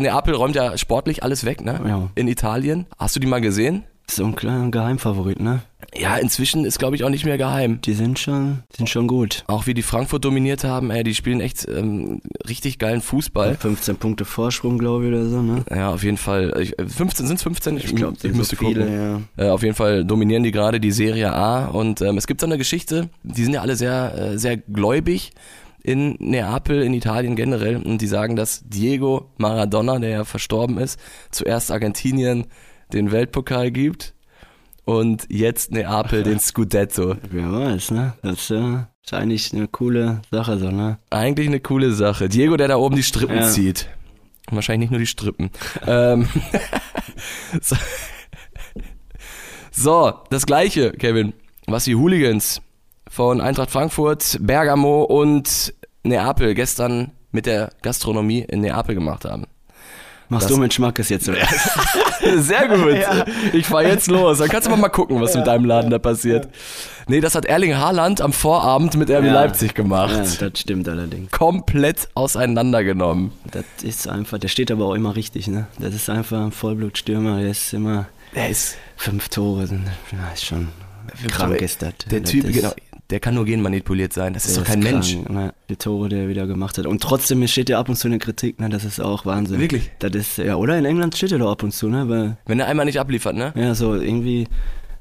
Neapel 0.00 0.34
räumt 0.34 0.56
ja 0.56 0.76
sportlich 0.78 1.22
alles 1.22 1.44
weg, 1.44 1.64
ne? 1.64 1.80
Ja. 1.86 2.08
In 2.14 2.28
Italien. 2.28 2.86
Hast 2.98 3.16
du 3.16 3.20
die 3.20 3.26
mal 3.26 3.40
gesehen? 3.40 3.84
So 4.10 4.24
ein 4.24 4.34
kleiner 4.34 4.70
Geheimfavorit, 4.70 5.40
ne? 5.40 5.62
Ja, 5.94 6.16
inzwischen 6.16 6.64
ist, 6.64 6.78
glaube 6.78 6.96
ich, 6.96 7.04
auch 7.04 7.10
nicht 7.10 7.24
mehr 7.24 7.38
geheim. 7.38 7.80
Die 7.82 7.94
sind 7.94 8.18
schon, 8.18 8.64
sind 8.76 8.88
schon 8.88 9.06
gut. 9.06 9.44
Auch 9.46 9.66
wie 9.66 9.74
die 9.74 9.82
Frankfurt 9.82 10.24
dominiert 10.24 10.64
haben, 10.64 10.90
ey, 10.90 11.04
die 11.04 11.14
spielen 11.14 11.40
echt 11.40 11.68
ähm, 11.68 12.20
richtig 12.48 12.78
geilen 12.78 13.00
Fußball. 13.00 13.56
15 13.56 13.96
Punkte 13.96 14.24
Vorsprung, 14.24 14.78
glaube 14.78 15.06
ich, 15.06 15.12
oder 15.12 15.26
so, 15.26 15.42
ne? 15.42 15.64
Ja, 15.70 15.90
auf 15.90 16.02
jeden 16.02 16.16
Fall. 16.16 16.60
Ich, 16.60 16.76
äh, 16.78 16.86
15 16.88 17.26
sind 17.26 17.36
es 17.36 17.42
15? 17.44 17.76
Ich 17.76 17.94
glaube, 17.94 18.16
ich 18.20 18.34
müsste 18.34 18.56
so 18.56 18.66
viele, 18.66 18.84
gucken. 18.84 19.28
ja. 19.36 19.44
Äh, 19.44 19.50
auf 19.50 19.62
jeden 19.62 19.76
Fall 19.76 20.04
dominieren 20.04 20.42
die 20.42 20.50
gerade 20.50 20.80
die 20.80 20.92
Serie 20.92 21.32
A 21.32 21.66
und 21.66 22.00
ähm, 22.00 22.18
es 22.18 22.26
gibt 22.26 22.40
so 22.40 22.46
eine 22.46 22.58
Geschichte, 22.58 23.08
die 23.22 23.44
sind 23.44 23.54
ja 23.54 23.62
alle 23.62 23.76
sehr, 23.76 24.14
äh, 24.16 24.38
sehr 24.38 24.56
gläubig 24.56 25.32
in 25.82 26.16
Neapel, 26.18 26.82
in 26.82 26.94
Italien 26.94 27.36
generell 27.36 27.76
und 27.76 27.98
die 28.00 28.06
sagen, 28.06 28.36
dass 28.36 28.62
Diego 28.66 29.30
Maradona, 29.38 29.98
der 29.98 30.10
ja 30.10 30.24
verstorben 30.24 30.78
ist, 30.78 30.98
zuerst 31.30 31.70
Argentinien 31.70 32.46
den 32.92 33.12
Weltpokal 33.12 33.70
gibt 33.70 34.14
und 34.84 35.26
jetzt 35.28 35.70
Neapel 35.72 36.22
den 36.22 36.40
Scudetto. 36.40 37.16
Wer 37.30 37.52
weiß, 37.52 37.90
ne? 37.92 38.14
Das 38.22 38.50
äh, 38.50 38.78
ist 39.04 39.14
eigentlich 39.14 39.52
eine 39.52 39.68
coole 39.68 40.22
Sache, 40.30 40.58
so, 40.58 40.70
ne? 40.70 40.98
Eigentlich 41.10 41.46
eine 41.48 41.60
coole 41.60 41.92
Sache. 41.92 42.28
Diego, 42.28 42.56
der 42.56 42.68
da 42.68 42.76
oben 42.76 42.96
die 42.96 43.02
Strippen 43.02 43.36
Ja. 43.36 43.48
zieht. 43.48 43.88
Wahrscheinlich 44.50 44.90
nicht 44.90 44.90
nur 44.90 44.98
die 45.00 45.06
Strippen. 45.06 45.50
ähm, 45.86 46.28
so. 47.60 47.76
so, 49.70 50.12
das 50.30 50.46
gleiche, 50.46 50.92
Kevin, 50.92 51.32
was 51.66 51.84
die 51.84 51.94
Hooligans 51.94 52.60
von 53.10 53.40
Eintracht 53.42 53.70
Frankfurt, 53.70 54.38
Bergamo 54.40 55.02
und 55.02 55.74
Neapel 56.04 56.54
gestern 56.54 57.10
mit 57.32 57.44
der 57.44 57.70
Gastronomie 57.82 58.40
in 58.48 58.60
Neapel 58.62 58.94
gemacht 58.94 59.24
haben. 59.26 59.44
Machst 60.28 60.44
Das- 60.48 60.54
du 60.54 60.60
mit 60.60 60.72
Schmackes 60.72 61.08
jetzt 61.08 61.28
oder? 61.28 61.38
Sehr 62.38 62.68
gut. 62.68 62.96
Ich 63.52 63.66
fahr 63.66 63.82
jetzt 63.82 64.06
los. 64.08 64.38
Dann 64.38 64.48
kannst 64.48 64.66
du 64.66 64.70
mal, 64.70 64.76
mal 64.76 64.88
gucken, 64.88 65.20
was 65.20 65.34
mit 65.34 65.44
deinem 65.46 65.64
Laden 65.64 65.90
da 65.90 65.98
passiert. 65.98 66.48
Nee, 67.08 67.20
das 67.20 67.34
hat 67.34 67.46
Erling 67.46 67.76
Haaland 67.76 68.20
am 68.20 68.32
Vorabend 68.32 68.94
mit 68.96 69.10
RB 69.10 69.24
Ja. 69.24 69.32
Leipzig 69.32 69.74
gemacht. 69.74 70.12
Ja, 70.40 70.48
das 70.48 70.60
stimmt 70.60 70.88
allerdings. 70.88 71.32
Komplett 71.32 72.08
auseinandergenommen. 72.14 73.32
Das 73.50 73.64
ist 73.82 74.06
einfach, 74.06 74.38
der 74.38 74.46
steht 74.48 74.70
aber 74.70 74.84
auch 74.84 74.94
immer 74.94 75.16
richtig, 75.16 75.48
ne? 75.48 75.66
Das 75.80 75.94
ist 75.94 76.08
einfach 76.08 76.40
ein 76.44 76.52
Vollblutstürmer, 76.52 77.40
der 77.40 77.50
ist 77.50 77.72
immer 77.74 78.06
Der 78.34 78.50
ist 78.50 78.76
fünf 78.96 79.28
Tore, 79.30 79.66
sind, 79.66 79.86
ja, 80.12 80.32
ist 80.32 80.44
schon 80.44 80.68
krank 81.28 81.60
ist 81.60 81.82
das. 81.82 81.94
Der 82.08 82.20
Das 82.20 82.30
Typ, 82.30 82.44
ist, 82.44 82.54
genau, 82.54 82.72
der 83.10 83.20
kann 83.20 83.34
nur 83.34 83.44
genmanipuliert 83.44 84.12
sein. 84.12 84.32
Das 84.34 84.44
ist 84.46 84.56
der 84.56 84.62
doch 84.64 84.70
kein 84.70 84.80
Mensch. 84.80 85.14
krank, 85.14 85.30
ne? 85.30 85.54
Die 85.68 85.76
Tore, 85.76 86.08
die 86.08 86.16
er 86.16 86.28
wieder 86.28 86.46
gemacht 86.46 86.78
hat. 86.78 86.86
Und 86.86 87.02
trotzdem 87.02 87.46
steht 87.46 87.68
er 87.70 87.78
ab 87.78 87.88
und 87.88 87.96
zu 87.96 88.06
in 88.08 88.12
der 88.12 88.20
Kritik, 88.20 88.60
ne? 88.60 88.68
Das 88.68 88.84
ist 88.84 89.00
auch 89.00 89.26
Wahnsinn. 89.26 89.58
Wirklich? 89.60 89.90
Das 89.98 90.12
ist, 90.14 90.38
ja, 90.38 90.56
oder 90.56 90.78
in 90.78 90.84
England 90.84 91.16
steht 91.16 91.32
er 91.32 91.38
doch 91.38 91.50
ab 91.50 91.62
und 91.62 91.72
zu, 91.72 91.88
ne? 91.88 92.08
Weil, 92.08 92.36
Wenn 92.46 92.60
er 92.60 92.66
einmal 92.66 92.86
nicht 92.86 93.00
abliefert, 93.00 93.34
ne? 93.36 93.52
ja, 93.56 93.74
so 93.74 93.94
irgendwie, 93.94 94.46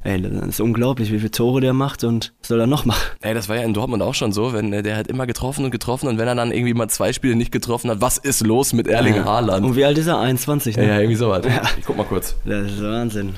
ey, 0.04 0.22
das 0.22 0.32
ist 0.48 0.60
unglaublich, 0.62 1.12
wie 1.12 1.18
viele 1.20 1.32
Tore 1.32 1.62
der 1.62 1.74
macht 1.74 2.04
und 2.04 2.34
was 2.42 2.48
soll 2.48 2.60
er 2.60 2.68
noch 2.68 2.86
machen? 2.86 3.01
Ey, 3.22 3.34
das 3.34 3.50
war 3.50 3.56
ja 3.58 3.63
in 3.63 3.74
Dortmund 3.74 4.01
auch 4.01 4.13
schon 4.16 4.32
so, 4.32 4.54
wenn 4.54 4.72
äh, 4.74 4.82
der 4.84 4.96
hat 4.98 5.08
immer 5.08 5.28
getroffen 5.28 5.66
und 5.66 5.72
getroffen 5.72 6.08
und 6.08 6.18
wenn 6.18 6.28
er 6.28 6.36
dann 6.36 6.51
irgendwie 6.51 6.74
mal 6.74 6.88
zwei 6.89 7.12
Spiele 7.13 7.36
nicht 7.36 7.51
getroffen 7.51 7.89
hat, 7.92 8.00
was 8.01 8.18
ist 8.18 8.46
los 8.46 8.74
mit 8.74 8.88
Erling 8.88 9.16
Ja. 9.16 9.25
Haaland? 9.25 9.66
Und 9.66 9.75
wie 9.75 9.86
alt 9.86 9.98
ist 9.98 10.08
er? 10.08 10.20
21, 10.20 10.75
Ja, 10.75 10.82
ne? 10.82 10.88
ja, 10.88 10.96
irgendwie 11.00 11.16
sowas. 11.16 11.46
Ich 11.78 11.86
guck 11.86 11.98
mal 11.98 12.06
kurz. 12.06 12.36
Das 12.46 12.72
ist 12.72 12.82
Wahnsinn. 12.82 13.36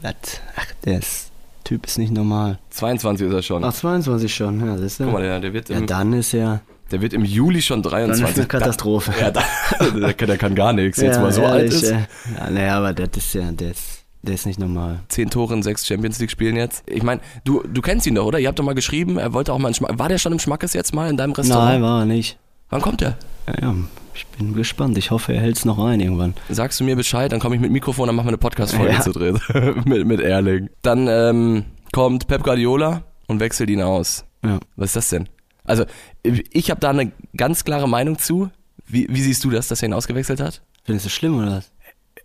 Das, 0.00 0.14
ach, 0.56 0.66
der 0.84 0.98
ist, 1.00 1.30
Typ 1.70 1.86
ist 1.86 1.98
nicht 1.98 2.10
normal. 2.12 2.58
22 2.70 3.28
ist 3.28 3.32
er 3.32 3.42
schon. 3.42 3.62
Ach, 3.62 3.72
22 3.72 4.34
schon, 4.34 4.58
ja, 4.66 4.72
das 4.74 4.80
ist 4.82 4.98
Guck 4.98 5.12
mal, 5.12 5.22
der, 5.22 5.38
der, 5.38 5.52
wird 5.52 5.68
Ja, 5.68 5.78
im, 5.78 5.86
dann 5.86 6.12
ist 6.14 6.34
er, 6.34 6.62
der 6.90 7.00
wird 7.00 7.12
im 7.12 7.24
Juli 7.24 7.62
schon 7.62 7.80
dann 7.80 7.92
23. 7.92 8.28
ist 8.28 8.38
eine 8.38 8.46
Katastrophe. 8.48 9.12
Da, 9.12 9.20
ja, 9.20 9.30
da, 9.30 9.90
der, 10.00 10.14
kann- 10.14 10.26
der 10.26 10.36
kann 10.36 10.54
gar 10.56 10.72
nichts. 10.72 11.00
Jetzt 11.00 11.14
ja, 11.14 11.22
mal 11.22 11.30
so 11.32 11.44
alt 11.44 11.66
ehrlich, 11.66 11.74
ist. 11.84 11.90
äh, 11.92 11.98
Ja, 12.36 12.50
naja, 12.50 12.76
aber 12.78 12.92
das 12.92 13.08
ist 13.16 13.34
ja, 13.34 13.52
der 13.52 13.70
ist, 13.70 14.04
der 14.22 14.34
ist 14.34 14.46
nicht 14.46 14.58
normal. 14.58 14.98
Zehn 15.06 15.30
Tore 15.30 15.54
in 15.54 15.62
sechs 15.62 15.86
Champions 15.86 16.18
League 16.18 16.32
spielen 16.32 16.56
jetzt. 16.56 16.82
Ich 16.90 17.04
meine, 17.04 17.20
du, 17.44 17.62
du 17.72 17.80
kennst 17.82 18.04
ihn 18.08 18.16
doch, 18.16 18.24
oder? 18.26 18.40
Ihr 18.40 18.48
habt 18.48 18.58
doch 18.58 18.64
mal 18.64 18.74
geschrieben, 18.74 19.16
er 19.16 19.32
wollte 19.32 19.52
auch 19.52 19.58
mal 19.58 19.68
einen 19.68 19.74
Schmack. 19.76 19.96
War 19.96 20.08
der 20.08 20.18
schon 20.18 20.32
im 20.32 20.40
Schmackes 20.40 20.72
jetzt 20.72 20.92
mal 20.92 21.08
in 21.08 21.16
deinem 21.16 21.30
Restaurant? 21.34 21.70
Nein, 21.74 21.82
war 21.82 22.00
er 22.00 22.06
nicht. 22.06 22.36
Wann 22.68 22.82
kommt 22.82 23.00
er? 23.00 23.16
Ja, 23.46 23.54
ja, 23.62 23.74
ich 24.14 24.26
bin 24.26 24.54
gespannt. 24.54 24.96
Ich 24.98 25.10
hoffe, 25.10 25.32
er 25.32 25.40
hält 25.40 25.56
es 25.56 25.64
noch 25.64 25.78
ein 25.78 26.00
irgendwann. 26.00 26.34
Sagst 26.48 26.80
du 26.80 26.84
mir 26.84 26.96
Bescheid, 26.96 27.30
dann 27.32 27.40
komme 27.40 27.54
ich 27.54 27.60
mit 27.60 27.70
Mikrofon, 27.70 28.06
dann 28.06 28.16
machen 28.16 28.26
wir 28.26 28.30
eine 28.30 28.38
Podcast-Folge 28.38 28.92
Ja. 28.94 29.00
zu 29.00 29.12
drehen. 29.12 29.40
mit, 29.84 30.06
mit 30.06 30.20
Erling. 30.20 30.68
Dann 30.82 31.06
ähm, 31.08 31.64
kommt 31.92 32.26
Pep 32.26 32.42
Guardiola 32.42 33.02
und 33.26 33.40
wechselt 33.40 33.70
ihn 33.70 33.82
aus. 33.82 34.24
Ja. 34.44 34.58
Was 34.76 34.90
ist 34.90 34.96
das 34.96 35.08
denn? 35.10 35.28
Also, 35.64 35.84
ich 36.22 36.70
habe 36.70 36.80
da 36.80 36.90
eine 36.90 37.12
ganz 37.36 37.64
klare 37.64 37.88
Meinung 37.88 38.18
zu. 38.18 38.50
Wie, 38.86 39.06
wie 39.08 39.20
siehst 39.20 39.44
du 39.44 39.50
das, 39.50 39.68
dass 39.68 39.82
er 39.82 39.88
ihn 39.88 39.94
ausgewechselt 39.94 40.40
hat? 40.40 40.62
Findest 40.84 41.06
du 41.06 41.10
schlimm 41.10 41.38
oder 41.38 41.52
was? 41.58 41.70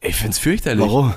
Ich 0.01 0.15
find's 0.15 0.39
fürchterlich. 0.39 0.83
Warum? 0.85 1.13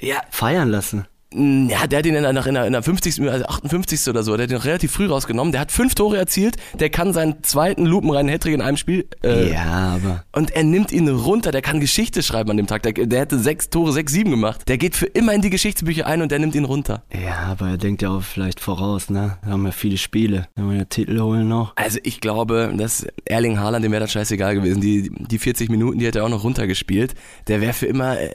Ja, 0.00 0.22
Feiern 0.30 0.68
lassen. 0.68 1.06
Ja, 1.34 1.86
der 1.86 1.98
hat 1.98 2.06
ihn 2.06 2.14
in 2.14 2.22
der, 2.22 2.46
in 2.46 2.54
der, 2.54 2.66
in 2.66 2.72
der 2.72 2.82
50., 2.82 3.20
also 3.28 3.44
58. 3.46 4.08
oder 4.08 4.22
so, 4.22 4.36
der 4.36 4.44
hat 4.44 4.52
ihn 4.52 4.56
relativ 4.56 4.92
früh 4.92 5.06
rausgenommen. 5.06 5.52
Der 5.52 5.60
hat 5.60 5.72
fünf 5.72 5.94
Tore 5.94 6.16
erzielt, 6.16 6.56
der 6.78 6.90
kann 6.90 7.12
seinen 7.12 7.42
zweiten 7.42 7.86
lupenreinen 7.86 8.30
Hattrick 8.30 8.54
in 8.54 8.60
einem 8.60 8.76
Spiel. 8.76 9.06
Äh, 9.22 9.52
ja, 9.52 9.96
aber. 9.96 10.24
Und 10.32 10.52
er 10.52 10.64
nimmt 10.64 10.92
ihn 10.92 11.08
runter, 11.08 11.50
der 11.50 11.62
kann 11.62 11.80
Geschichte 11.80 12.22
schreiben 12.22 12.50
an 12.50 12.56
dem 12.56 12.66
Tag. 12.66 12.82
Der, 12.84 12.92
der 12.92 13.20
hätte 13.20 13.38
sechs 13.38 13.70
Tore, 13.70 13.92
sechs, 13.92 14.12
sieben 14.12 14.30
gemacht. 14.30 14.68
Der 14.68 14.78
geht 14.78 14.94
für 14.94 15.06
immer 15.06 15.34
in 15.34 15.42
die 15.42 15.50
Geschichtsbücher 15.50 16.06
ein 16.06 16.22
und 16.22 16.30
der 16.30 16.38
nimmt 16.38 16.54
ihn 16.54 16.64
runter. 16.64 17.02
Ja, 17.12 17.38
aber 17.50 17.70
er 17.70 17.78
denkt 17.78 18.02
ja 18.02 18.10
auch 18.10 18.22
vielleicht 18.22 18.60
voraus, 18.60 19.10
ne? 19.10 19.38
Da 19.42 19.50
haben 19.50 19.62
wir 19.62 19.72
viele 19.72 19.98
Spiele. 19.98 20.48
Da 20.54 20.62
haben 20.62 20.70
wir 20.70 20.78
ja 20.78 20.84
Titel 20.84 21.20
holen 21.20 21.48
noch. 21.48 21.72
Also 21.76 21.98
ich 22.02 22.20
glaube, 22.20 22.72
dass 22.76 23.06
Erling 23.24 23.58
Haaland, 23.58 23.84
dem 23.84 23.92
wäre 23.92 24.02
das 24.02 24.12
scheißegal 24.12 24.54
gewesen. 24.54 24.80
Die, 24.80 25.10
die 25.10 25.38
40 25.38 25.68
Minuten, 25.68 25.98
die 25.98 26.06
hätte 26.06 26.20
er 26.20 26.24
auch 26.24 26.30
noch 26.30 26.44
runtergespielt. 26.44 27.14
Der 27.48 27.60
wäre 27.60 27.72
für 27.72 27.86
immer, 27.86 28.18
äh, 28.20 28.30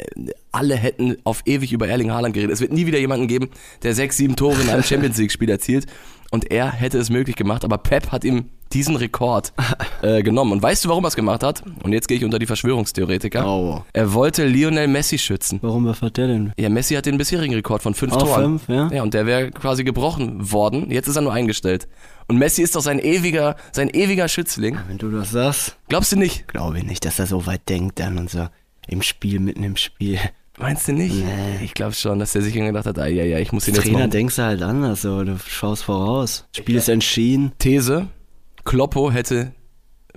alle 0.52 0.76
hätten 0.76 1.18
auf 1.24 1.42
ewig 1.46 1.72
über 1.74 1.88
Erling 1.88 2.12
Haaland 2.12 2.34
geredet. 2.34 2.52
Es 2.54 2.62
wird 2.62 2.72
nie 2.74 2.86
wieder 2.86 3.00
jemanden 3.00 3.28
geben, 3.28 3.50
der 3.84 3.94
sechs, 3.94 4.18
sieben 4.18 4.36
Tore 4.36 4.62
in 4.62 4.70
einem 4.70 4.84
Champions 4.84 5.18
League-Spiel 5.18 5.50
erzielt. 5.50 5.86
Und 6.32 6.52
er 6.52 6.72
hätte 6.72 7.00
es 7.00 7.10
möglich 7.10 7.36
gemacht, 7.36 7.66
aber 7.66 7.80
Pep 7.80 8.12
hat 8.12 8.24
ihm 8.24 8.46
diesen 8.72 8.96
Rekord 8.96 9.52
äh, 10.04 10.22
genommen. 10.22 10.52
Und 10.52 10.62
weißt 10.62 10.86
du, 10.86 10.90
warum 10.90 11.04
er 11.04 11.08
es 11.08 11.16
gemacht 11.16 11.42
hat? 11.42 11.64
Und 11.82 11.92
jetzt 11.92 12.08
gehe 12.08 12.18
ich 12.18 12.24
unter 12.24 12.38
die 12.38 12.46
Verschwörungstheoretiker. 12.46 13.48
Oh. 13.48 13.84
Er 13.94 14.14
wollte 14.14 14.46
Lionel 14.46 14.88
Messi 14.88 15.18
schützen. 15.18 15.58
Warum, 15.64 15.88
was 15.88 16.04
hat 16.04 16.18
der 16.18 16.28
denn? 16.28 16.54
Ja, 16.60 16.70
Messi 16.70 16.94
hat 16.94 17.08
den 17.08 17.18
bisherigen 17.18 17.56
Rekord 17.56 17.82
von 17.82 17.96
fünf 17.96 18.14
Auch 18.14 18.22
Toren. 18.22 18.60
fünf, 18.60 18.70
ja? 18.70 18.90
Ja, 18.94 19.02
und 19.02 19.16
der 19.16 19.26
wäre 19.26 19.50
quasi 19.50 19.84
gebrochen 19.84 20.52
worden. 20.52 20.92
Jetzt 20.92 21.08
ist 21.08 21.16
er 21.16 21.24
nur 21.24 21.34
eingestellt. 21.34 21.88
Und 22.28 22.38
Messi 22.38 22.62
ist 22.62 22.76
doch 22.76 22.82
sein 22.82 23.00
ewiger, 23.00 23.56
sein 23.72 23.90
ewiger 23.90 24.28
Schützling. 24.28 24.78
Wenn 24.88 25.00
du 25.00 25.10
das 25.10 25.32
sagst, 25.32 25.78
Glaubst 25.88 26.12
du 26.12 26.16
nicht? 26.16 26.48
glaube 26.48 26.78
ich 26.78 26.84
nicht, 26.84 27.06
dass 27.06 27.18
er 27.18 27.26
so 27.26 27.48
weit 27.48 27.68
denkt 27.70 28.00
dann 28.00 28.20
und 28.20 28.30
so 28.30 28.48
im 28.88 29.02
Spiel, 29.02 29.40
mitten 29.40 29.64
im 29.64 29.78
Spiel. 29.78 30.20
Meinst 30.60 30.88
du 30.88 30.94
nicht? 30.94 31.16
Nee. 31.16 31.64
Ich 31.64 31.74
glaube 31.74 31.94
schon, 31.94 32.20
dass 32.20 32.36
er 32.36 32.42
sich 32.42 32.54
gedacht 32.54 32.86
hat, 32.86 33.00
ah, 33.00 33.08
ja, 33.08 33.24
ja, 33.24 33.40
ich 33.40 33.52
muss 33.52 33.68
ihn 33.68 33.72
Als 33.72 33.78
jetzt 33.78 33.86
Trainer 33.86 34.00
machen. 34.00 34.12
denkst 34.12 34.36
du 34.36 34.42
halt 34.44 34.62
anders, 34.62 35.02
so. 35.02 35.24
du 35.24 35.38
schaust 35.48 35.84
voraus. 35.84 36.46
Spiel 36.56 36.76
ist 36.76 36.90
entschieden. 36.90 37.54
These, 37.60 38.08
Kloppo 38.66 39.10
hätte 39.12 39.54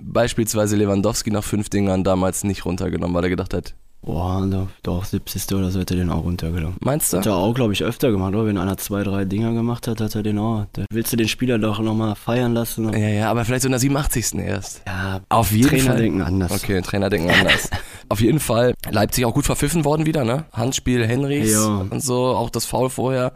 beispielsweise 0.01 0.75
Lewandowski 0.75 1.31
nach 1.31 1.43
fünf 1.43 1.69
Dingern 1.69 2.03
damals 2.03 2.43
nicht 2.43 2.65
runtergenommen, 2.65 3.15
weil 3.15 3.23
er 3.23 3.29
gedacht 3.29 3.53
hat, 3.53 3.73
Boah, 4.05 4.45
doch, 4.51 4.67
doch 4.83 5.05
70. 5.05 5.53
oder 5.55 5.71
so 5.71 5.79
hat 5.79 5.89
er 5.91 5.95
den 5.95 6.09
auch 6.09 6.25
runtergenommen. 6.25 6.75
meinst 6.81 7.13
du? 7.13 7.17
Hat 7.19 7.25
er 7.25 7.35
auch, 7.37 7.53
glaube 7.53 7.71
ich, 7.71 7.83
öfter 7.85 8.11
gemacht, 8.11 8.33
oder? 8.35 8.45
Wenn 8.47 8.57
einer 8.57 8.75
zwei, 8.75 9.01
drei 9.03 9.23
Dinger 9.23 9.53
gemacht 9.53 9.87
hat, 9.87 10.01
hat 10.01 10.13
er 10.13 10.23
den 10.23 10.39
auch. 10.39 10.65
Da 10.73 10.83
willst 10.91 11.13
du 11.13 11.15
den 11.17 11.29
Spieler 11.29 11.57
doch 11.57 11.79
nochmal 11.79 12.15
feiern 12.15 12.53
lassen? 12.53 12.91
Ja, 12.91 12.97
ja, 13.07 13.31
aber 13.31 13.45
vielleicht 13.45 13.61
so 13.61 13.67
in 13.69 13.71
der 13.71 13.79
87. 13.79 14.33
erst. 14.39 14.81
Ja, 14.85 15.21
Auf 15.29 15.53
jeden 15.53 15.69
Trainer 15.69 15.83
Fall. 15.91 15.97
denken 16.01 16.21
anders. 16.21 16.51
Okay, 16.51 16.81
Trainer 16.81 17.09
denken 17.09 17.29
anders. 17.31 17.69
Auf 18.13 18.21
jeden 18.21 18.39
Fall 18.39 18.75
Leipzig 18.91 19.25
auch 19.25 19.33
gut 19.33 19.45
verpfiffen 19.45 19.85
worden 19.85 20.05
wieder, 20.05 20.23
ne? 20.23 20.45
Handspiel 20.53 21.03
Henrys 21.07 21.51
Ja. 21.51 21.87
und 21.89 21.99
so, 22.03 22.27
auch 22.27 22.51
das 22.51 22.65
Foul 22.67 22.91
vorher. 22.91 23.31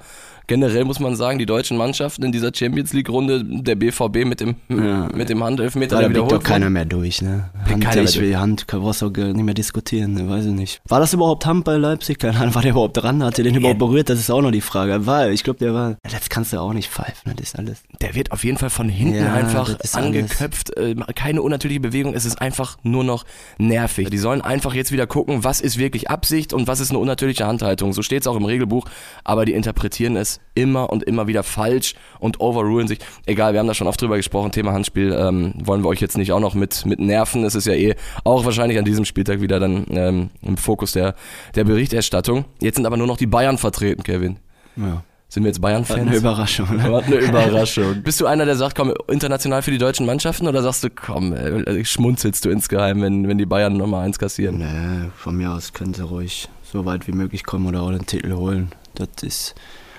Generell 0.48 0.86
muss 0.86 1.00
man 1.02 1.16
sagen, 1.18 1.40
die 1.40 1.46
deutschen 1.46 1.76
Mannschaften 1.78 2.24
in 2.24 2.32
dieser 2.32 2.52
Champions 2.56 2.94
League 2.94 3.10
Runde, 3.10 3.44
der 3.44 3.76
BVB 3.76 4.24
mit 4.26 4.40
dem 4.40 4.56
Ja. 4.70 5.10
mit 5.14 5.28
dem 5.28 5.44
Handelfmeter, 5.44 6.02
Da 6.02 6.10
wiederholt 6.10 6.32
doch 6.32 6.42
keiner 6.44 6.66
wurde. 6.68 6.72
mehr 6.74 6.86
durch, 6.86 7.22
ne? 7.22 7.50
Hand, 7.70 7.84
keiner 7.84 8.04
ich 8.04 8.20
will 8.22 8.38
Hand, 8.38 8.66
brauchst 8.66 9.02
du 9.02 9.10
nicht 9.10 9.36
mehr 9.44 9.54
diskutieren, 9.54 10.14
ne? 10.14 10.30
weiß 10.30 10.46
ich 10.46 10.54
nicht. 10.54 10.82
War 10.88 11.02
das 11.02 11.14
überhaupt 11.14 11.46
Hand 11.46 11.66
bei 11.66 11.76
Leipzig? 11.76 12.20
Keine 12.20 12.38
Ahnung, 12.40 12.56
war 12.56 12.62
der 12.62 12.72
überhaupt 12.72 12.96
dran? 12.96 13.22
Hat 13.24 13.38
der 13.38 13.44
den 13.44 13.56
überhaupt 13.56 13.80
berührt? 13.80 14.10
Das 14.10 14.20
ist 14.20 14.30
auch 14.32 14.42
noch 14.42 14.52
die 14.52 14.62
Frage. 14.62 15.06
War, 15.06 15.30
ich 15.32 15.44
glaube, 15.44 15.60
der 15.60 15.74
war, 15.74 15.98
das 16.04 16.30
kannst 16.30 16.54
du 16.54 16.62
auch 16.62 16.72
nicht 16.72 16.90
pfeifen, 16.90 17.34
das 17.36 17.48
ist 17.50 17.60
alles. 17.60 17.82
Der 18.00 18.16
wird 18.16 18.32
auf 18.32 18.46
jeden 18.46 18.58
Fall 18.58 18.70
von 18.70 18.88
hinten 18.88 19.16
Ja, 19.16 19.34
einfach 19.34 19.68
ist 19.80 19.96
alles. 19.96 19.96
angeköpft, 19.96 20.78
äh, 20.78 20.96
keine 21.14 21.42
unnatürliche 21.42 21.82
Bewegung, 21.82 22.14
es 22.14 22.24
ist 22.24 22.42
einfach 22.42 22.78
nur 22.84 23.04
noch 23.04 23.26
nervig. 23.58 24.10
Die 24.12 24.18
sollen 24.18 24.40
einfach 24.40 24.74
jetzt 24.74 24.94
wieder 24.94 25.08
gucken, 25.08 25.44
was 25.44 25.60
ist 25.60 25.78
wirklich 25.78 26.10
Absicht 26.10 26.54
und 26.54 26.68
was 26.68 26.80
ist 26.80 26.90
eine 26.92 27.00
unnatürliche 27.00 27.46
Handhaltung. 27.46 27.92
So 27.92 28.02
steht 28.02 28.22
es 28.22 28.28
auch 28.28 28.38
im 28.38 28.46
Regelbuch, 28.46 28.86
aber 29.26 29.44
die 29.44 29.52
interpretieren 29.54 30.16
es 30.16 30.37
immer 30.56 30.90
und 30.90 31.04
immer 31.04 31.28
wieder 31.28 31.44
falsch 31.44 31.96
und 32.20 32.40
overrulen 32.40 32.88
sich. 32.88 33.00
Egal, 33.26 33.54
wir 33.54 33.60
haben 33.60 33.68
da 33.68 33.74
schon 33.74 33.88
oft 33.88 34.02
drüber 34.02 34.18
gesprochen, 34.18 34.52
Thema 34.52 34.74
Handspiel, 34.74 35.16
ähm, 35.18 35.54
wollen 35.64 35.84
wir 35.84 35.90
euch 35.90 36.02
jetzt 36.02 36.18
nicht 36.18 36.32
auch 36.32 36.40
noch 36.40 36.56
mit, 36.56 36.86
mit 36.86 37.00
nerven. 37.00 37.44
Es 37.44 37.56
ist 37.56 37.68
ja 37.68 37.74
eh 37.74 37.96
auch 38.24 38.46
wahrscheinlich 38.46 38.78
an 38.78 38.86
diesem 38.86 39.06
Spieltag 39.06 39.42
wieder 39.42 39.60
dann 39.60 39.86
ähm, 39.90 40.30
im 40.42 40.58
Fokus 40.58 40.94
der, 40.94 41.16
der 41.56 41.64
Berichterstattung. 41.64 42.46
Jetzt 42.60 42.76
sind 42.76 42.86
aber 42.86 42.98
nur 42.98 43.08
noch 43.08 43.18
die 43.18 43.28
Bayern 43.28 43.58
vertreten, 43.58 44.04
Kevin. 44.04 44.38
Ja. 44.76 45.04
Sind 45.30 45.44
wir 45.44 45.50
jetzt 45.50 45.60
Bayern-Fans? 45.60 46.08
Eine 46.08 46.16
Überraschung, 46.16 46.78
ne? 46.78 46.90
Was 46.90 47.06
eine 47.06 47.16
Überraschung. 47.18 48.02
Bist 48.02 48.22
du 48.22 48.28
einer, 48.28 48.46
der 48.46 48.56
sagt, 48.56 48.78
komm, 48.78 48.94
international 49.10 49.62
für 49.62 49.72
die 49.72 49.78
deutschen 49.78 50.06
Mannschaften 50.06 50.48
oder 50.48 50.62
sagst 50.64 50.86
du, 50.86 50.90
komm, 50.90 51.34
äh, 51.34 51.84
schmunzelst 51.84 52.46
du 52.46 52.50
insgeheim, 52.50 53.02
wenn, 53.02 53.28
wenn 53.28 53.38
die 53.38 53.46
Bayern 53.46 53.76
Nummer 53.76 54.00
eins 54.00 54.20
kassieren? 54.20 54.60
Nee, 54.60 55.10
von 55.18 55.36
mir 55.36 55.52
aus 55.52 55.74
können 55.74 55.94
sie 55.94 56.04
ruhig 56.04 56.48
so 56.64 56.86
weit 56.86 57.08
wie 57.08 57.12
möglich 57.12 57.44
kommen 57.44 57.66
oder 57.68 57.82
auch 57.82 57.92
den 57.92 58.06
Titel 58.06 58.34
holen. 58.34 58.72
Das 58.96 59.10
ist. 59.22 59.56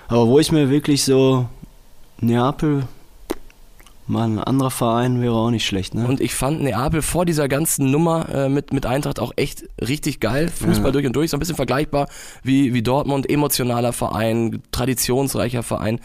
Aber 0.09 0.27
wo 0.27 0.38
ich 0.38 0.50
mir 0.53 0.71
wirklich 0.71 1.05
so 1.05 1.49
Neapel, 2.21 2.85
mal 4.07 4.25
ein 4.25 4.38
anderer 4.38 4.71
Verein 4.71 5.21
wäre 5.21 5.35
auch 5.35 5.50
nicht 5.50 5.67
schlecht, 5.67 5.95
ne? 5.95 6.07
Und 6.07 6.21
ich 6.21 6.35
fand 6.35 6.62
Neapel 6.62 7.03
vor 7.03 7.27
dieser 7.27 7.47
ganzen 7.47 7.91
Nummer 7.91 8.29
äh, 8.31 8.49
mit, 8.49 8.73
mit 8.73 8.87
Eintracht 8.87 9.21
auch 9.21 9.33
echt 9.37 9.65
richtig 9.87 10.19
geil. 10.21 10.49
Fußball 10.49 10.87
Ja. 10.87 10.91
durch 10.93 11.07
und 11.07 11.15
durch, 11.15 11.31
so 11.31 11.37
ein 11.37 11.41
bisschen 11.41 11.57
vergleichbar 11.57 12.09
wie, 12.43 12.73
wie 12.73 12.83
Dortmund, 12.83 13.29
emotionaler 13.29 13.93
Verein, 13.93 14.62
traditionsreicher 14.73 15.62
Verein. 15.62 16.00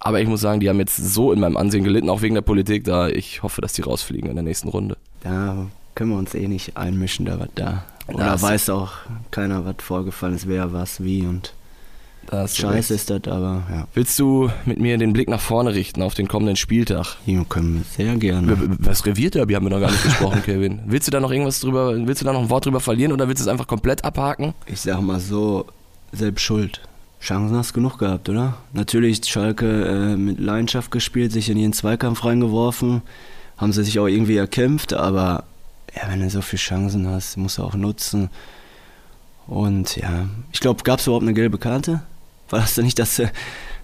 Aber 0.00 0.20
ich 0.20 0.28
muss 0.28 0.40
sagen, 0.40 0.60
die 0.60 0.68
haben 0.68 0.80
jetzt 0.80 0.96
so 0.96 1.32
in 1.32 1.40
meinem 1.40 1.56
Ansehen 1.56 1.84
gelitten, 1.84 2.10
auch 2.10 2.20
wegen 2.22 2.34
der 2.34 2.42
Politik, 2.42 2.84
da 2.84 3.08
ich 3.08 3.42
hoffe, 3.44 3.60
dass 3.62 3.72
die 3.72 3.82
rausfliegen 3.82 4.28
in 4.28 4.34
der 4.36 4.42
nächsten 4.42 4.68
Runde. 4.68 4.96
Da 5.22 5.66
können 5.94 6.10
wir 6.10 6.18
uns 6.18 6.34
eh 6.34 6.48
nicht 6.48 6.76
einmischen, 6.76 7.24
da 7.24 7.38
was 7.38 7.48
da. 7.54 7.84
Oder 8.08 8.24
Das- 8.24 8.42
weiß 8.42 8.68
auch 8.70 8.92
keiner, 9.30 9.64
was 9.64 9.76
vorgefallen 9.78 10.34
ist, 10.34 10.48
wer 10.48 10.72
was, 10.72 11.02
wie 11.04 11.22
und 11.24 11.52
Da 11.52 11.52
hast 11.52 11.52
du 11.52 11.52
recht. 11.52 11.54
Scheiße 12.30 12.94
ist 12.94 13.10
das, 13.10 13.24
aber 13.26 13.62
ja. 13.70 13.86
Willst 13.94 14.18
du 14.18 14.50
mit 14.64 14.78
mir 14.78 14.96
den 14.98 15.12
Blick 15.12 15.28
nach 15.28 15.40
vorne 15.40 15.74
richten 15.74 16.02
auf 16.02 16.14
den 16.14 16.28
kommenden 16.28 16.56
Spieltag? 16.56 17.16
Hier 17.24 17.44
können 17.48 17.76
wir 17.76 17.84
sehr 17.84 18.16
gerne. 18.16 18.56
Was 18.78 19.04
Revierderby 19.06 19.54
haben 19.54 19.66
wir 19.66 19.70
noch 19.70 19.80
gar 19.80 19.90
nicht 19.90 20.04
gesprochen, 20.04 20.42
Kevin. 20.44 20.80
Willst 20.86 21.08
du 21.08 21.10
da 21.10 21.20
noch 21.20 21.30
irgendwas 21.30 21.60
drüber, 21.60 21.94
willst 22.06 22.20
du 22.22 22.24
da 22.26 22.32
noch 22.32 22.42
ein 22.42 22.50
Wort 22.50 22.66
drüber 22.66 22.80
verlieren 22.80 23.12
oder 23.12 23.28
willst 23.28 23.40
du 23.40 23.44
es 23.44 23.48
einfach 23.48 23.66
komplett 23.66 24.04
abhaken? 24.04 24.54
Ich 24.66 24.80
sag 24.80 25.00
mal 25.00 25.20
so, 25.20 25.66
selbst 26.12 26.42
schuld. 26.42 26.80
Chancen 27.20 27.56
hast 27.56 27.70
du 27.70 27.74
genug 27.74 27.98
gehabt, 27.98 28.28
oder? 28.28 28.58
Natürlich 28.74 29.24
Schalke 29.24 29.84
äh, 29.86 30.16
mit 30.16 30.38
Leidenschaft 30.38 30.90
gespielt, 30.90 31.32
sich 31.32 31.48
in 31.48 31.56
ihren 31.56 31.72
Zweikampf 31.72 32.24
reingeworfen, 32.24 33.02
haben 33.56 33.72
sie 33.72 33.82
sich 33.82 33.98
auch 33.98 34.06
irgendwie 34.08 34.36
erkämpft, 34.36 34.92
aber 34.92 35.44
ja, 35.96 36.02
wenn 36.08 36.20
du 36.20 36.28
so 36.28 36.42
viele 36.42 36.60
Chancen 36.60 37.08
hast, 37.08 37.36
musst 37.36 37.58
du 37.58 37.62
auch 37.62 37.74
nutzen. 37.74 38.28
Und 39.46 39.96
ja, 39.96 40.28
ich 40.52 40.60
glaube, 40.60 40.82
gab 40.82 40.98
es 40.98 41.06
überhaupt 41.06 41.22
eine 41.22 41.34
gelbe 41.34 41.58
Karte? 41.58 42.02
War 42.54 42.60
das 42.60 42.76
denn 42.76 42.84
nicht 42.84 43.00
das 43.00 43.18
äh, 43.18 43.26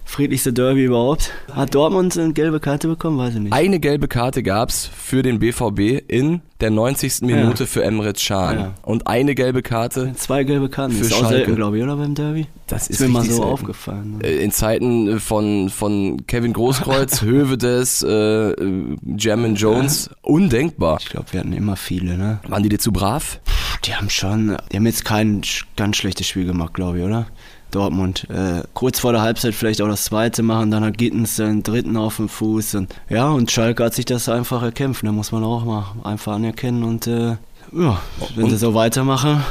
friedlichste 0.05 0.53
Derby 0.53 0.85
überhaupt? 0.85 1.33
Hat 1.53 1.75
Dortmund 1.75 2.17
eine 2.17 2.31
gelbe 2.31 2.61
Karte 2.61 2.87
bekommen? 2.87 3.17
Weiß 3.17 3.33
ich 3.35 3.41
nicht. 3.41 3.51
Eine 3.51 3.81
gelbe 3.81 4.07
Karte 4.07 4.43
gab's 4.43 4.89
für 4.95 5.23
den 5.23 5.39
BVB 5.39 6.01
in 6.07 6.39
der 6.61 6.69
90. 6.71 7.23
Minute 7.23 7.67
für 7.67 7.83
Emre 7.83 8.13
Can. 8.13 8.57
Ja. 8.57 8.73
Und 8.83 9.07
eine 9.07 9.35
gelbe 9.35 9.61
Karte 9.61 10.13
Zwei 10.15 10.45
gelbe 10.45 10.69
Karten. 10.69 10.93
Für 10.93 11.03
ist 11.03 11.13
auch 11.13 11.27
selten, 11.27 11.57
glaube 11.57 11.79
ich, 11.79 11.83
oder 11.83 11.97
beim 11.97 12.15
Derby? 12.15 12.47
Das 12.67 12.87
ist 12.87 13.01
mir 13.01 13.09
mal 13.09 13.25
so 13.25 13.31
selten. 13.33 13.43
aufgefallen. 13.43 14.19
ne? 14.19 14.23
Äh, 14.25 14.41
in 14.41 14.51
Zeiten 14.51 15.19
von, 15.19 15.69
von 15.69 16.25
Kevin 16.27 16.53
Großkreuz, 16.53 17.21
Hövedes, 17.23 18.03
äh, 18.03 18.51
äh, 18.51 18.95
Jermaine 19.17 19.55
Jones, 19.55 20.09
undenkbar. 20.21 20.99
Ich 21.01 21.09
glaube, 21.09 21.25
wir 21.31 21.41
hatten 21.41 21.51
immer 21.51 21.75
viele, 21.75 22.17
ne? 22.17 22.39
Waren 22.47 22.63
die 22.63 22.69
dir 22.69 22.79
zu 22.79 22.93
brav? 22.93 23.41
Puh, 23.43 23.51
Die 23.83 23.95
haben 23.95 24.09
schon, 24.09 24.55
die 24.71 24.77
haben 24.77 24.85
jetzt 24.85 25.03
kein 25.03 25.41
ganz 25.75 25.97
schlechtes 25.97 26.25
Spiel 26.27 26.45
gemacht, 26.45 26.73
glaube 26.73 26.99
ich, 26.99 27.03
oder? 27.03 27.27
Dortmund. 27.71 28.27
Äh, 28.29 28.63
kurz 28.73 28.99
vor 28.99 29.11
der 29.11 29.21
Halbzeit 29.21 29.53
vielleicht 29.55 29.81
auch 29.81 29.87
das 29.87 30.03
zweite 30.05 30.43
machen, 30.43 30.71
dann 30.71 30.83
hat 30.83 30.97
Gittens 30.97 31.37
den 31.37 31.63
dritten 31.63 31.97
auf 31.97 32.17
dem 32.17 32.29
Fuß. 32.29 32.75
Und, 32.75 32.93
ja, 33.09 33.29
und 33.29 33.49
Schalke 33.51 33.83
hat 33.83 33.93
sich 33.93 34.05
das 34.05 34.29
einfach 34.29 34.61
erkämpft, 34.63 35.03
da 35.05 35.11
muss 35.11 35.31
man 35.31 35.43
auch 35.43 35.65
mal 35.65 35.85
einfach 36.03 36.33
anerkennen. 36.33 36.83
Und 36.83 37.07
äh, 37.07 37.37
ja, 37.73 38.01
wenn 38.35 38.43
Und- 38.45 38.49
sie 38.51 38.57
so 38.57 38.73
weitermachen, 38.73 39.43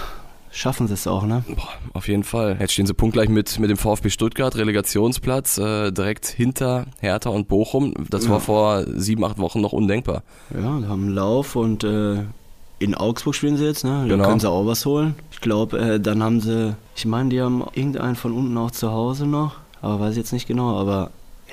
schaffen 0.53 0.89
sie 0.89 0.95
es 0.95 1.07
auch, 1.07 1.25
ne? 1.25 1.45
Boah, 1.49 1.69
auf 1.95 2.09
jeden 2.09 2.25
Fall. 2.25 2.57
Jetzt 2.61 2.73
stehen 2.73 2.87
sie 2.87 2.93
punktgleich 2.95 3.29
mit, 3.29 3.59
mit 3.59 3.71
dem 3.71 3.77
VfB 3.77 4.11
Stuttgart, 4.11 4.55
Relegationsplatz, 4.57 5.59
äh, 5.59 5.91
direkt 5.93 6.27
hinter 6.27 6.87
Hertha 7.01 7.31
und 7.31 7.49
Bochum. 7.49 7.95
Das 8.11 8.29
war 8.29 8.41
vor 8.41 8.85
sieben, 8.97 9.25
acht 9.25 9.39
Wochen 9.39 9.61
noch 9.61 9.73
undenkbar. 9.73 10.23
Ja, 10.53 10.63
haben 10.65 11.05
einen 11.07 11.15
Lauf 11.15 11.55
und 11.57 11.85
äh, 11.85 12.25
in 12.81 12.95
Augsburg 12.97 13.35
spielen 13.37 13.57
sie 13.57 13.65
jetzt, 13.67 13.85
ne? 13.85 14.05
Da 14.09 14.17
Genau. 14.17 14.25
können 14.27 14.41
sie 14.41 14.49
auch 14.51 14.67
was 14.67 14.85
holen. 14.87 15.15
Ich 15.31 15.41
glaube, 15.41 15.79
äh, 15.79 16.01
dann 16.01 16.23
haben 16.23 16.41
sie, 16.41 16.75
ich 16.97 17.05
meine, 17.07 17.29
die 17.29 17.41
haben 17.41 17.63
irgendeinen 17.75 18.17
von 18.17 18.33
unten 18.33 18.57
auch 18.59 18.73
zu 18.73 18.91
Hause 18.91 19.27
noch, 19.27 19.57
aber 19.83 20.01
weiß 20.01 20.13
ich 20.13 20.17
jetzt 20.19 20.33
nicht 20.33 20.49
genau, 20.49 20.77
aber 20.79 21.11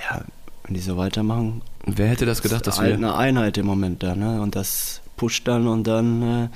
ja, 0.09 0.21
wenn 0.63 0.73
die 0.73 0.79
so 0.81 0.97
weitermachen, 0.97 1.61
Wer 1.85 2.07
hätte 2.07 2.25
das 2.25 2.41
gedacht, 2.41 2.65
dass 2.67 2.81
wir... 2.81 2.93
eine 2.93 3.15
Einheit 3.15 3.57
im 3.57 3.65
Moment 3.65 4.03
da, 4.03 4.15
ne? 4.15 4.41
Und 4.41 4.55
das 4.55 5.01
pusht 5.15 5.47
dann 5.47 5.67
und 5.67 5.85
dann 5.85 6.21
äh, 6.21 6.47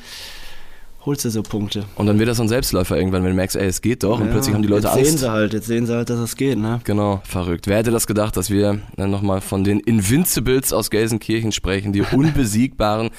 holst 1.05 1.25
du 1.25 1.29
so 1.29 1.41
Punkte. 1.41 1.83
Und 1.95 2.05
dann 2.05 2.19
wird 2.19 2.29
das 2.29 2.37
so 2.37 2.43
ein 2.43 2.49
Selbstläufer 2.49 2.95
irgendwann, 2.95 3.23
wenn 3.23 3.31
du 3.31 3.35
merkst, 3.35 3.55
ey, 3.55 3.67
es 3.67 3.81
geht 3.81 4.03
doch. 4.03 4.19
und 4.19 4.27
Ja, 4.27 4.31
plötzlich 4.31 4.53
haben 4.53 4.61
die 4.61 4.67
Leute 4.67 4.87
jetzt 4.87 4.97
Angst. 4.97 5.09
sehen 5.09 5.17
sie 5.17 5.31
halt, 5.31 5.53
jetzt 5.53 5.65
sehen 5.67 5.85
sie 5.87 5.95
halt, 5.95 6.09
dass 6.09 6.19
es 6.19 6.35
geht, 6.35 6.57
ne? 6.57 6.79
Genau, 6.83 7.21
verrückt. 7.23 7.67
Wer 7.67 7.77
hätte 7.77 7.91
das 7.91 8.05
gedacht, 8.07 8.37
dass 8.37 8.49
wir 8.49 8.79
dann 8.97 9.09
nochmal 9.11 9.41
von 9.41 9.63
den 9.63 9.79
Invincibles 9.79 10.73
aus 10.73 10.89
Gelsenkirchen 10.91 11.51
sprechen, 11.51 11.91
die 11.93 12.01
unbesiegbaren. 12.11 13.09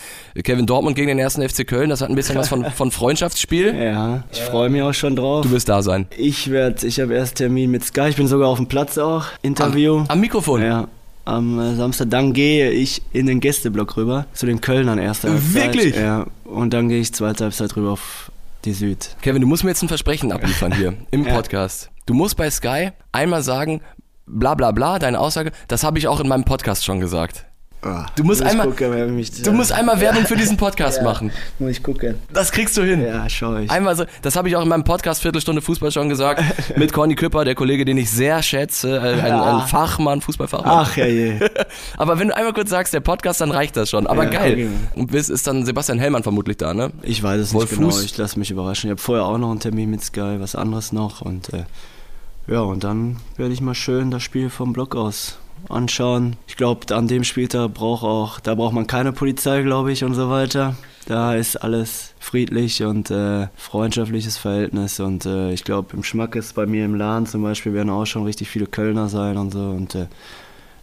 Kevin 0.45 0.67
Dortmund 0.67 0.97
gegen 0.97 1.09
den 1.09 1.19
ersten 1.19 1.47
FC 1.47 1.67
Köln, 1.67 1.91
das 1.91 2.01
hat 2.01 2.09
ein 2.09 2.15
bisschen 2.15 2.37
was 2.37 2.49
von, 2.49 2.65
von 2.67 2.91
Freundschaftsspiel. 2.91 3.75
Ja, 3.83 4.23
ich 4.33 4.41
freue 4.41 4.71
mich 4.71 4.81
auch 4.83 4.95
schon 4.95 5.17
drauf. 5.17 5.45
Du 5.45 5.51
wirst 5.51 5.69
da 5.69 5.83
sein. 5.83 6.07
Ich 6.17 6.51
werde, 6.51 6.87
ich 6.87 7.01
habe 7.01 7.15
erst 7.15 7.37
Termin 7.37 7.71
mit 7.71 7.85
Sky, 7.85 8.09
ich 8.11 8.17
bin 8.17 8.27
sogar 8.29 8.49
auf 8.49 8.59
dem 8.59 8.67
Platz 8.69 8.97
auch, 8.97 9.27
Interview. 9.43 10.05
Am 10.09 10.21
Mikrofon. 10.21 10.63
Ja, 10.63 10.89
am 11.25 11.59
äh, 11.59 11.75
Samstag. 11.75 12.11
Dann 12.11 12.33
gehe 12.33 12.71
ich 12.71 13.03
in 13.13 13.27
den 13.27 13.41
Gästeblock 13.41 13.97
rüber, 13.97 14.27
zu 14.33 14.47
den 14.47 14.61
Kölnern 14.61 14.99
erster 14.99 15.31
Halbzeit. 15.31 15.55
Wirklich? 15.55 15.97
Ja, 15.97 16.27
und 16.45 16.73
dann 16.73 16.89
gehe 16.89 17.01
ich 17.01 17.13
zweite 17.13 17.45
Halbzeit 17.45 17.77
rüber 17.77 17.93
auf 17.93 18.31
die 18.65 18.73
Süd. 18.73 19.17
Kevin, 19.23 19.41
du 19.41 19.49
musst 19.49 19.65
mir 19.65 19.71
jetzt 19.71 19.83
ein 19.83 19.89
Versprechen 19.89 20.33
abliefern 20.33 20.75
hier 20.75 20.95
im. 21.11 21.25
Podcast. 21.25 21.91
Du 22.07 22.15
musst 22.15 22.37
bei 22.37 22.51
Sky 22.51 22.91
einmal 23.13 23.43
sagen, 23.43 23.81
bla 24.27 24.55
bla 24.55 24.73
bla, 24.73 24.99
deine 24.99 25.21
Aussage, 25.21 25.53
das 25.69 25.85
habe 25.85 25.99
ich 25.99 26.09
auch 26.09 26.21
in 26.21 26.29
meinem 26.29 26.45
Podcast 26.45 26.85
schon 26.85 27.01
gesagt. 27.01 27.47
Du 28.15 28.23
musst 28.23 28.43
einmal- 28.43 28.69
gucken, 28.69 29.17
mich, 29.17 29.43
Du 29.43 29.51
musst 29.53 29.73
einmal 29.73 30.01
Werbung 30.01 30.25
für 30.25 30.37
diesen 30.37 30.57
Podcast 30.57 31.03
machen. 31.03 31.33
Muss 31.59 31.71
ich 31.73 31.83
gucken. 31.83 32.15
Das 32.33 32.53
kriegst 32.53 32.77
du 32.77 32.83
hin. 32.83 33.03
Ja, 33.05 33.29
schau 33.29 33.57
ich. 33.57 33.69
Einmal 33.71 33.97
so, 33.97 34.05
das 34.23 34.37
habe 34.37 34.49
ich 34.49 34.55
auch 34.55 34.63
in 34.63 34.69
meinem 34.69 34.85
Podcast 34.85 35.21
Viertelstunde 35.23 35.61
Fußball 35.63 35.91
schon 35.91 36.09
gesagt, 36.09 36.43
mit 36.77 36.93
Conny 36.93 37.17
Küpper, 37.17 37.45
der 37.45 37.57
Kollege, 37.57 37.85
den 37.85 37.99
ich 37.99 38.09
sehr 38.11 38.41
schätze, 38.43 38.97
äh, 38.99 39.21
ein, 39.21 39.33
ein 39.33 39.67
Fachmann, 39.67 40.21
Fußballfachmann. 40.21 40.73
Ach 40.87 40.97
ja, 40.97 41.07
je. 41.07 41.41
Aber 41.97 42.21
wenn 42.21 42.29
du 42.29 42.37
einmal 42.37 42.53
kurz 42.53 42.71
sagst, 42.71 42.95
der 42.95 43.01
Podcast, 43.01 43.41
dann 43.41 43.51
reicht 43.51 43.77
das 43.77 43.91
schon. 43.91 44.07
Aber 44.07 44.25
Ja, 44.25 44.31
geil. 44.31 44.53
okay. 44.53 44.69
Und 44.95 45.11
bis 45.11 45.29
ist 45.29 45.47
dann 45.49 45.65
Sebastian 45.67 45.99
Hellmann 45.99 46.23
vermutlich 46.23 46.59
da, 46.59 46.75
ne? 46.75 46.93
Ich 47.03 47.21
weiß 47.23 47.41
es 47.41 47.53
Wolf 47.53 47.71
nicht 47.73 47.79
genau, 47.81 47.91
Fuß. 47.91 48.05
ich 48.05 48.17
lasse 48.17 48.39
mich 48.39 48.51
überraschen. 48.53 48.89
Ich 48.89 48.93
habe 48.93 49.01
vorher 49.01 49.25
auch 49.27 49.39
noch 49.39 49.51
einen 49.51 49.59
Termin 49.61 49.91
mit 49.91 50.05
Sky, 50.05 50.37
was 50.39 50.55
anderes 50.55 50.93
noch. 50.93 51.21
Und 51.21 51.53
äh, 51.53 51.65
ja, 52.47 52.61
und 52.61 52.85
dann 52.85 53.17
werde 53.37 53.53
ich 53.53 53.61
mal 53.61 53.75
schön 53.75 54.11
das 54.11 54.23
Spiel 54.23 54.51
vom 54.51 54.73
Block 54.73 54.95
aus 54.95 55.39
anschauen. 55.69 56.37
Ich 56.47 56.57
glaube, 56.57 56.95
an 56.95 57.09
dem 57.09 57.25
Spieltag 57.25 57.75
braucht 57.75 58.05
auch, 58.05 58.41
da 58.41 58.55
braucht 58.55 58.75
man 58.75 58.87
keine 58.87 59.13
Polizei, 59.13 59.63
glaube 59.63 59.93
ich, 59.93 60.05
und 60.05 60.15
so 60.15 60.29
weiter. 60.29 60.75
Da 61.07 61.35
ist 61.35 61.57
alles 61.57 62.15
friedlich 62.21 62.83
und 62.83 63.11
äh, 63.11 63.49
freundschaftliches 63.57 64.37
Verhältnis 64.37 65.01
und 65.01 65.27
äh, 65.27 65.53
ich 65.53 65.65
glaube, 65.65 65.97
im 65.97 66.05
Schmackes 66.05 66.53
bei 66.53 66.65
mir 66.65 66.85
im 66.85 66.95
Laden 66.95 67.27
zum 67.27 67.43
Beispiel 67.43 67.75
werden 67.75 67.91
auch 67.91 68.07
schon 68.07 68.25
richtig 68.25 68.49
viele 68.49 68.67
Kölner 68.67 69.09
sein 69.09 69.37
und 69.37 69.53
so 69.53 69.71
und 69.71 69.97
äh, 69.97 70.07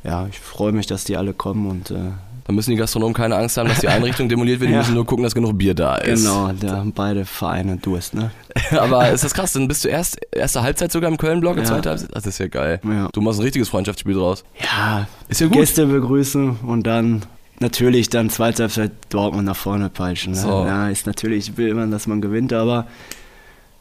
ja, 0.04 0.28
ich 0.28 0.40
freue 0.40 0.74
mich, 0.74 0.88
dass 0.88 1.06
die 1.06 1.16
alle 1.16 1.34
kommen 1.34 1.68
und 1.68 1.92
äh, 2.40 2.48
Da 2.48 2.54
müssen 2.54 2.72
die 2.72 2.76
Gastronomen 2.78 3.14
keine 3.14 3.36
Angst 3.36 3.58
haben, 3.58 3.70
dass 3.70 3.80
die 3.80 3.88
Einrichtung 3.88 4.30
demoliert 4.30 4.60
wird. 4.60 4.70
Die 4.70 4.74
Ja. 4.80 4.80
müssen 4.80 4.94
nur 4.96 5.06
gucken, 5.06 5.24
dass 5.24 5.36
genug 5.36 5.58
Bier 5.58 5.74
da 5.74 5.96
ist. 5.96 6.24
genau, 6.24 6.52
da 6.60 6.78
haben 6.78 6.92
beide 6.94 7.26
Vereine 7.26 7.78
Durst, 7.78 8.14
ne? 8.14 8.32
Aber 8.80 9.10
ist 9.10 9.24
das 9.24 9.34
krass, 9.34 9.54
dann 9.54 9.68
bist 9.68 9.84
du 9.86 9.90
erst 9.90 10.18
erste 10.32 10.62
Halbzeit 10.62 10.92
sogar 10.92 11.10
im 11.10 11.18
Köln-Block 11.18 11.54
und 11.58 11.64
Ja. 11.64 11.66
zweite 11.70 11.90
Halbzeit. 11.90 12.10
Das 12.14 12.26
ist 12.26 12.38
ja 12.40 12.48
geil. 12.48 12.80
Ja. 12.84 13.10
Du 13.14 13.22
machst 13.22 13.40
ein 13.40 13.44
richtiges 13.44 13.70
Freundschaftsspiel 13.70 14.14
draus. 14.16 14.44
Ja, 14.62 15.08
Ist 15.28 15.42
ja 15.42 15.48
gut. 15.48 15.58
Gäste 15.58 15.86
begrüßen 15.86 16.58
und 16.66 16.88
dann 16.88 17.24
natürlich 17.60 18.10
dann 18.10 18.30
zweite 18.30 18.64
Halbzeit 18.64 18.92
Dortmund 19.10 19.46
nach 19.46 19.56
vorne 19.56 19.90
peitschen. 19.90 20.34
Ne? 20.34 20.40
So. 20.40 20.66
Ja, 20.66 20.90
ist 20.90 21.06
natürlich, 21.06 21.58
will 21.58 21.74
man, 21.74 21.92
dass 21.92 22.08
man 22.08 22.22
gewinnt, 22.22 22.54
aber 22.54 22.88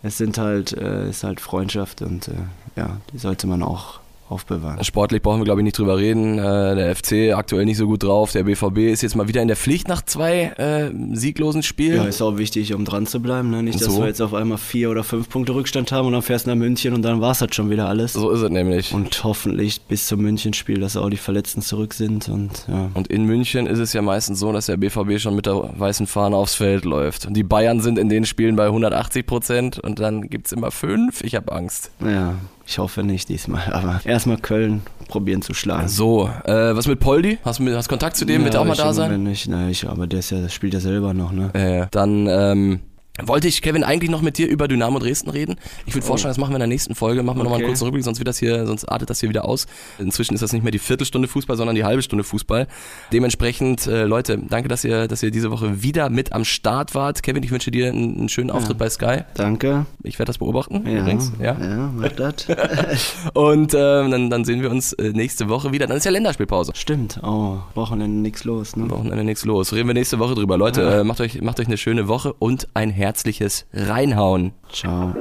es 0.03 0.19
sind 0.19 0.39
halt, 0.39 0.73
äh, 0.73 1.09
ist 1.11 1.25
halt 1.25 1.41
Freundschaft 1.41 2.03
und 2.03 2.29
äh, 2.29 2.33
ja, 2.77 2.99
die 3.13 3.19
sollte 3.19 3.47
man 3.47 3.63
auch 3.63 4.01
aufbewahren. 4.31 4.83
Sportlich 4.85 5.23
brauchen 5.23 5.41
wir, 5.41 5.45
glaube 5.45 5.61
ich, 5.61 5.65
nicht 5.65 5.79
drüber 5.79 5.97
reden. 5.99 6.39
Äh, 6.39 6.75
der 6.77 6.95
FC 6.97 7.35
aktuell 7.35 7.65
nicht 7.65 7.77
so 7.77 7.87
gut 7.87 8.03
drauf. 8.03 8.33
Der 8.33 8.45
BVB 8.45 8.79
ist 8.79 9.03
jetzt 9.03 9.17
mal 9.17 9.29
wieder 9.29 9.43
in 9.43 9.49
der 9.49 9.57
Pflicht 9.57 9.89
nach 9.89 10.03
zwei 10.03 10.53
äh, 10.57 10.91
sieglosen 11.15 11.63
Spielen. 11.63 11.97
Ja, 11.97 12.05
ist 12.05 12.21
auch 12.23 12.39
wichtig, 12.39 12.75
um 12.75 12.85
dran 12.85 13.07
zu 13.07 13.21
bleiben. 13.21 13.51
Ne? 13.51 13.63
Nicht, 13.63 13.81
dass 13.81 13.95
So. 13.95 14.01
wir 14.01 14.09
jetzt 14.09 14.21
auf 14.21 14.35
einmal 14.35 14.59
vier 14.59 14.91
oder 14.91 15.05
fünf 15.05 15.29
Punkte 15.29 15.55
Rückstand 15.55 15.93
haben 15.93 16.07
und 16.07 16.13
dann 16.13 16.23
fährst 16.23 16.47
du 16.47 16.51
nach 16.51 16.57
München 16.57 16.95
und 16.95 17.03
dann 17.03 17.21
war 17.21 17.33
es 17.33 17.41
halt 17.41 17.55
schon 17.55 17.71
wieder 17.71 17.89
alles. 17.89 18.13
so 18.15 18.31
ist 18.31 18.43
es 18.43 18.51
nämlich. 18.51 18.93
Und 18.93 19.23
hoffentlich 19.25 19.81
bis 19.83 20.07
zum 20.07 20.21
Münchenspiel, 20.21 20.81
dass 20.81 20.97
auch 20.97 21.09
die 21.11 21.17
Verletzten 21.17 21.63
zurück 21.63 21.95
sind 21.95 22.29
und 22.29 22.67
ja. 22.69 22.91
Und 22.95 23.09
in 23.09 23.25
München 23.25 23.67
ist 23.67 23.79
es 23.79 23.93
ja 23.93 24.03
meistens 24.03 24.39
so, 24.41 24.53
dass 24.53 24.67
der 24.67 24.77
BVB 24.77 25.19
schon 25.19 25.35
mit 25.37 25.47
der 25.47 25.71
weißen 25.79 26.07
Fahne 26.07 26.37
aufs 26.37 26.55
Feld 26.55 26.85
läuft. 26.85 27.27
Und 27.27 27.35
die 27.35 27.43
Bayern 27.45 27.81
sind 27.81 27.99
in 27.99 28.09
den 28.09 28.25
Spielen 28.25 28.57
bei 28.57 28.67
180 28.67 29.27
Prozent 29.27 29.79
und 29.79 29.99
dann 29.99 30.29
gibt's 30.29 30.53
immer 30.53 30.71
fünf. 30.71 31.23
Ich 31.23 31.35
habe 31.35 31.53
Angst. 31.53 31.91
Ja, 32.05 32.35
ich 32.69 32.79
hoffe 32.79 33.03
nicht 33.03 33.31
diesmal, 33.31 33.63
aber 33.73 34.01
erstmal 34.05 34.37
Köln 34.37 34.83
probieren 35.09 35.41
zu 35.41 35.55
schlagen. 35.55 35.89
So, 35.89 36.29
äh, 36.45 36.77
was 36.77 36.87
mit 36.87 37.01
Poldi? 37.01 37.39
Hast 37.43 37.61
du 37.61 37.77
hast 37.77 37.89
Kontakt 37.89 38.17
zu 38.17 38.27
dem? 38.27 38.45
Wird 38.45 38.55
Ja, 38.55 38.61
auch 38.61 38.67
mal 38.67 38.77
da 38.77 38.93
sein? 38.93 39.23
Nicht, 39.23 39.49
ne, 39.49 39.71
ich, 39.71 39.89
aber 39.89 40.07
der 40.07 40.19
ist 40.19 40.31
ja, 40.31 40.47
spielt 40.51 40.75
ja 40.75 40.81
selber 40.81 41.15
noch, 41.15 41.33
ne? 41.33 41.51
Äh, 41.55 41.87
dann 41.91 42.27
ähm, 42.27 42.81
wollte 43.23 43.49
ich, 43.49 43.63
Kevin, 43.63 43.85
eigentlich 43.85 44.11
noch 44.11 44.23
mit 44.23 44.39
dir 44.39 44.49
über 44.49 44.69
Dynamo 44.69 44.99
Dresden 44.99 45.31
reden. 45.31 45.57
Ich 45.87 45.95
würde 45.95 46.07
vorschlagen, 46.07 46.31
das 46.31 46.39
machen 46.39 46.51
wir 46.53 46.57
in 46.57 46.61
der 46.61 46.69
nächsten 46.69 46.95
Folge. 46.95 47.23
Machen 47.23 47.39
wir 47.39 47.45
nochmal 47.45 47.57
einen 47.59 47.65
Okay. 47.65 47.73
kurzen 47.73 47.85
Rückblick, 47.85 48.05
sonst 48.05 48.19
wird 48.19 48.29
das 48.29 48.39
hier, 48.39 48.67
sonst 48.67 48.85
artet 48.85 49.11
das 49.11 49.21
hier 49.21 49.29
wieder 49.29 49.45
aus. 49.45 49.67
Inzwischen 49.99 50.35
ist 50.35 50.41
das 50.43 50.53
nicht 50.53 50.63
mehr 50.63 50.71
die 50.73 50.79
Viertelstunde 50.79 51.29
Fußball, 51.29 51.57
sondern 51.57 51.75
die 51.77 51.85
halbe 51.85 52.03
Stunde 52.03 52.25
Fußball. 52.25 52.67
Dementsprechend, 53.13 53.87
äh, 53.87 54.05
Leute, 54.05 54.39
danke, 54.39 54.69
dass 54.69 54.85
ihr, 54.85 55.09
dass 55.09 55.23
ihr 55.23 55.31
diese 55.31 55.51
Woche 55.51 55.83
wieder 55.83 56.11
mit 56.11 56.33
am 56.33 56.45
Start 56.45 56.95
wart. 56.95 57.23
Kevin, 57.23 57.43
ich 57.43 57.51
wünsche 57.51 57.71
dir 57.71 57.89
einen, 57.89 58.19
einen 58.19 58.29
schönen 58.29 58.51
Auftritt 58.51 58.79
bei 58.79 58.89
Sky. 58.91 59.21
Danke. 59.35 59.87
Ich 60.03 60.19
werde 60.19 60.29
das 60.29 60.39
beobachten 60.39 60.85
Ja, 60.87 61.01
übrigens. 61.01 61.33
Ja. 61.41 61.57
ja 61.59 61.91
mach 61.95 62.13
das. 62.13 62.47
Und 63.35 63.75
ähm, 63.75 64.11
dann, 64.11 64.31
dann 64.31 64.45
sehen 64.45 64.63
wir 64.63 64.71
uns 64.71 64.93
äh, 64.95 65.11
nächste 65.13 65.49
Woche 65.49 65.73
wieder. 65.73 65.87
Dann 65.87 65.97
ist 65.97 66.05
ja 66.05 66.11
Länderspielpause. 66.11 66.73
Stimmt, 66.75 67.21
oh, 67.23 67.59
Wochenende 67.75 68.19
nichts 68.19 68.45
los, 68.45 68.77
ne? 68.77 68.89
Wochenende 68.91 69.25
nichts 69.25 69.45
los. 69.45 69.73
Reden 69.73 69.89
wir 69.89 69.95
nächste 69.95 70.19
Woche 70.19 70.35
drüber. 70.35 70.57
Leute, 70.59 70.83
äh, 70.83 71.05
macht, 71.05 71.21
euch, 71.21 71.41
macht 71.43 71.61
euch 71.61 71.67
eine 71.67 71.77
schöne 71.77 72.09
Woche 72.09 72.33
und 72.39 72.69
ein 72.75 72.91
herzliches 73.09 73.65
Reinhauen. 73.73 74.53
Ciao. 74.71 75.15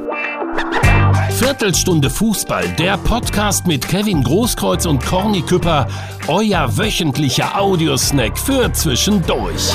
Viertelstunde 1.29 2.09
Fußball, 2.09 2.67
der 2.77 2.97
Podcast 2.97 3.65
mit 3.65 3.87
Kevin 3.87 4.23
Großkreuz 4.23 4.85
und 4.85 5.05
Corny 5.05 5.41
Küpper, 5.41 5.87
euer 6.27 6.77
wöchentlicher 6.77 7.57
Audiosnack 7.57 8.37
für 8.37 8.73
zwischendurch. 8.73 9.73